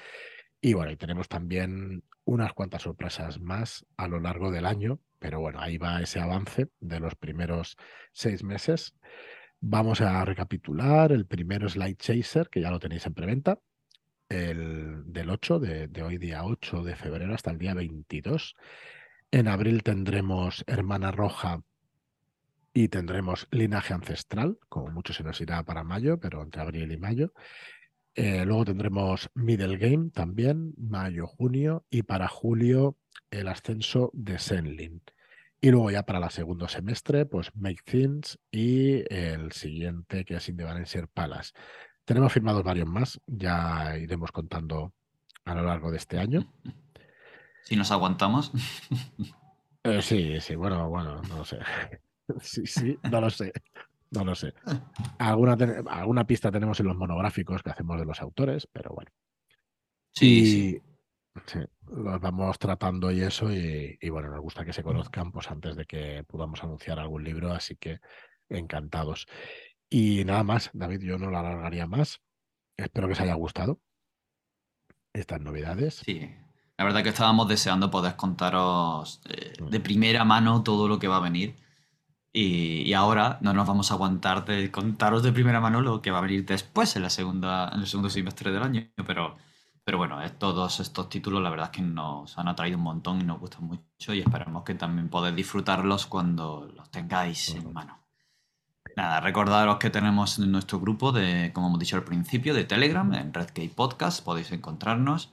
[0.61, 5.41] Y bueno, y tenemos también unas cuantas sorpresas más a lo largo del año, pero
[5.41, 7.75] bueno, ahí va ese avance de los primeros
[8.13, 8.95] seis meses.
[9.59, 11.11] Vamos a recapitular.
[11.11, 13.59] El primero es Light Chaser, que ya lo tenéis en preventa
[14.29, 18.55] el, del 8, de, hoy día 8 de febrero hasta el día 22.
[19.31, 21.61] En abril tendremos Hermana Roja
[22.73, 26.97] y tendremos Linaje Ancestral, como mucho se nos irá para mayo, pero entre abril y
[26.97, 27.33] mayo.
[28.15, 32.97] Eh, luego tendremos Middle Game también, mayo-junio, y para julio
[33.31, 35.01] el ascenso de Senlin.
[35.63, 40.49] Y luego ya para el segundo semestre, pues Make Things y el siguiente que es
[40.49, 41.53] Indevalencer Palace.
[42.05, 44.93] Tenemos firmados varios más, ya iremos contando
[45.45, 46.51] a lo largo de este año.
[47.65, 48.51] Si nos aguantamos.
[49.85, 51.59] Eh, sí, sí, bueno, bueno, no lo sé.
[52.41, 53.51] Sí, sí, no lo sé.
[54.11, 54.53] No lo sé.
[55.17, 55.57] Alguna,
[55.89, 59.11] alguna pista tenemos en los monográficos que hacemos de los autores, pero bueno.
[60.13, 60.81] Sí,
[61.45, 61.59] sí.
[61.85, 65.75] los vamos tratando y eso, y, y, bueno, nos gusta que se conozcan pues antes
[65.75, 67.99] de que podamos anunciar algún libro, así que
[68.47, 69.27] encantados.
[69.93, 72.19] Y nada más, David, yo no la alargaría más.
[72.75, 73.79] Espero que os haya gustado
[75.13, 76.01] estas novedades.
[76.03, 76.31] Sí,
[76.79, 81.17] la verdad que estábamos deseando poder contaros eh, de primera mano todo lo que va
[81.17, 81.57] a venir.
[82.31, 86.17] Y, ahora no nos vamos a aguantar de contaros de primera mano lo que va
[86.17, 88.89] a venir después en, la segunda, en el segundo semestre del año.
[89.05, 89.37] Pero,
[89.83, 93.25] pero bueno, todos estos títulos la verdad es que nos han atraído un montón y
[93.25, 98.02] nos gustan mucho y esperamos que también podáis disfrutarlos cuando los tengáis en mano.
[98.95, 103.33] Nada, recordaros que tenemos nuestro grupo de, como hemos dicho al principio, de Telegram, en
[103.33, 105.31] Redkey Podcast, podéis encontrarnos.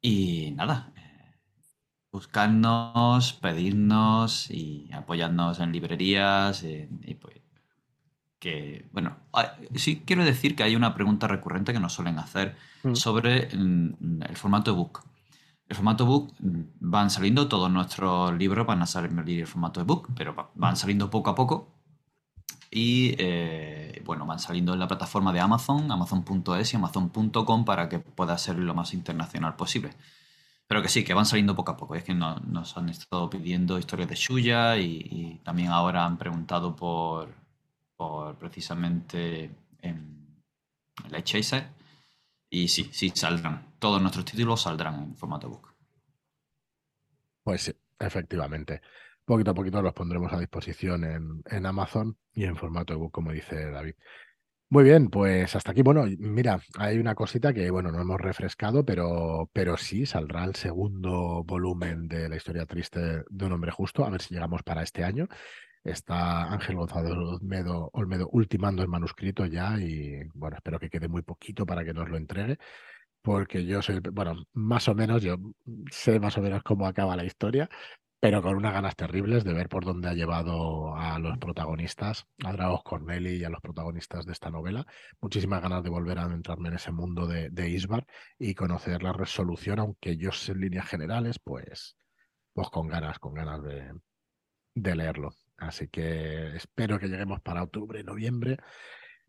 [0.00, 1.36] Y nada, eh,
[2.10, 6.64] buscarnos, pedirnos y apoyarnos en librerías.
[6.64, 7.36] y pues,
[8.40, 9.16] que, bueno,
[9.76, 12.94] sí quiero decir que hay una pregunta recurrente que nos suelen hacer mm.
[12.94, 13.94] sobre el,
[14.28, 15.04] el formato ebook.
[15.68, 20.08] El formato book mm, van saliendo, todos nuestros libros van a salir en formato ebook,
[20.16, 21.81] pero van saliendo poco a poco.
[22.74, 27.98] Y eh, bueno, van saliendo en la plataforma de Amazon, amazon.es y amazon.com para que
[27.98, 29.90] pueda ser lo más internacional posible.
[30.66, 31.94] Pero que sí, que van saliendo poco a poco.
[31.96, 37.34] Es que nos han estado pidiendo historias de Shuya y, también ahora han preguntado por,
[37.94, 39.50] por precisamente
[39.82, 40.42] en
[41.10, 41.68] el Chaser
[42.48, 43.74] y sí, sí, saldrán.
[43.78, 45.74] Todos nuestros títulos saldrán en formato book.
[47.42, 48.80] Pues sí, efectivamente.
[49.24, 53.32] Poquito a poquito los pondremos a disposición en, en Amazon y en formato ebook, como
[53.32, 53.94] dice David.
[54.72, 55.82] Muy bien, pues hasta aquí.
[55.82, 60.54] Bueno, mira, hay una cosita que, bueno, no hemos refrescado, pero, pero sí saldrá el
[60.54, 64.82] segundo volumen de la historia triste de un hombre justo, a ver si llegamos para
[64.82, 65.28] este año.
[65.84, 71.20] Está Ángel Gonzalo Olmedo, Olmedo ultimando el manuscrito ya y bueno, espero que quede muy
[71.20, 72.56] poquito para que nos lo entregue,
[73.20, 75.36] porque yo soy, bueno, más o menos, yo
[75.90, 77.68] sé más o menos cómo acaba la historia,
[78.22, 82.52] pero con unas ganas terribles de ver por dónde ha llevado a los protagonistas, a
[82.52, 84.86] Dragos Corneli y a los protagonistas de esta novela.
[85.20, 88.06] Muchísimas ganas de volver a entrarme en ese mundo de, de Isbar
[88.38, 91.96] y conocer la resolución, aunque yo sé en líneas generales, pues,
[92.52, 93.92] pues con ganas, con ganas de,
[94.76, 95.34] de leerlo.
[95.56, 98.56] Así que espero que lleguemos para octubre, noviembre.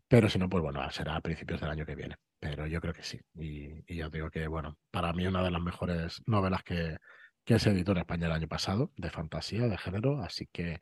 [0.06, 2.14] Pero si no, pues bueno, será a principios del año que viene.
[2.38, 3.18] Pero yo creo que sí.
[3.34, 6.96] Y, y ya digo que, bueno, para mí una de las mejores novelas que,
[7.44, 10.22] que se editó en España el año pasado, de fantasía, de género.
[10.22, 10.80] Así que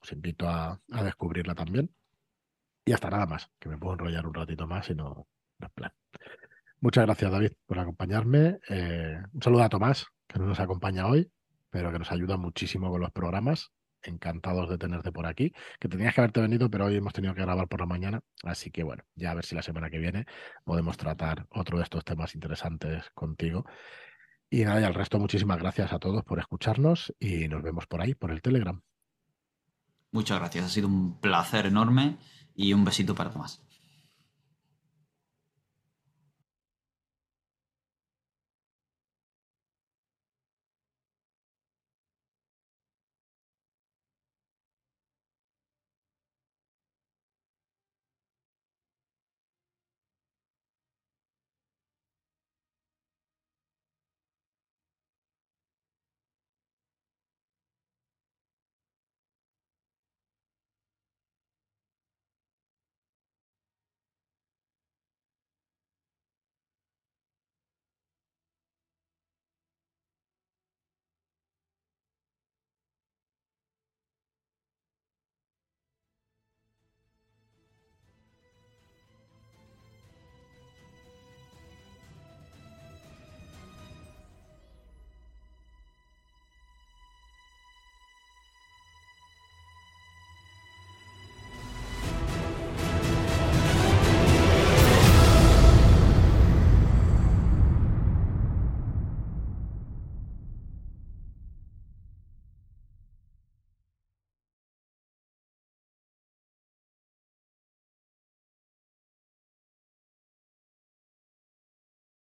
[0.00, 1.94] os invito a, descubrirla también.
[2.84, 5.26] Y hasta nada más, que me puedo enrollar un ratito más y no,
[5.58, 5.92] no es plan.
[6.80, 8.58] Muchas gracias, David, por acompañarme.
[8.68, 11.30] Eh, un saludo a Tomás, que no nos acompaña hoy,
[11.70, 13.72] pero que nos ayuda muchísimo con los programas
[14.06, 17.42] encantados de tenerte por aquí, que tenías que haberte venido, pero hoy hemos tenido que
[17.42, 20.26] grabar por la mañana, así que bueno, ya a ver si la semana que viene
[20.64, 23.64] podemos tratar otro de estos temas interesantes contigo.
[24.50, 28.00] Y nada, y al resto, muchísimas gracias a todos por escucharnos y nos vemos por
[28.00, 28.80] ahí, por el Telegram.
[30.12, 32.18] Muchas gracias, ha sido un placer enorme
[32.54, 33.62] y un besito para Tomás.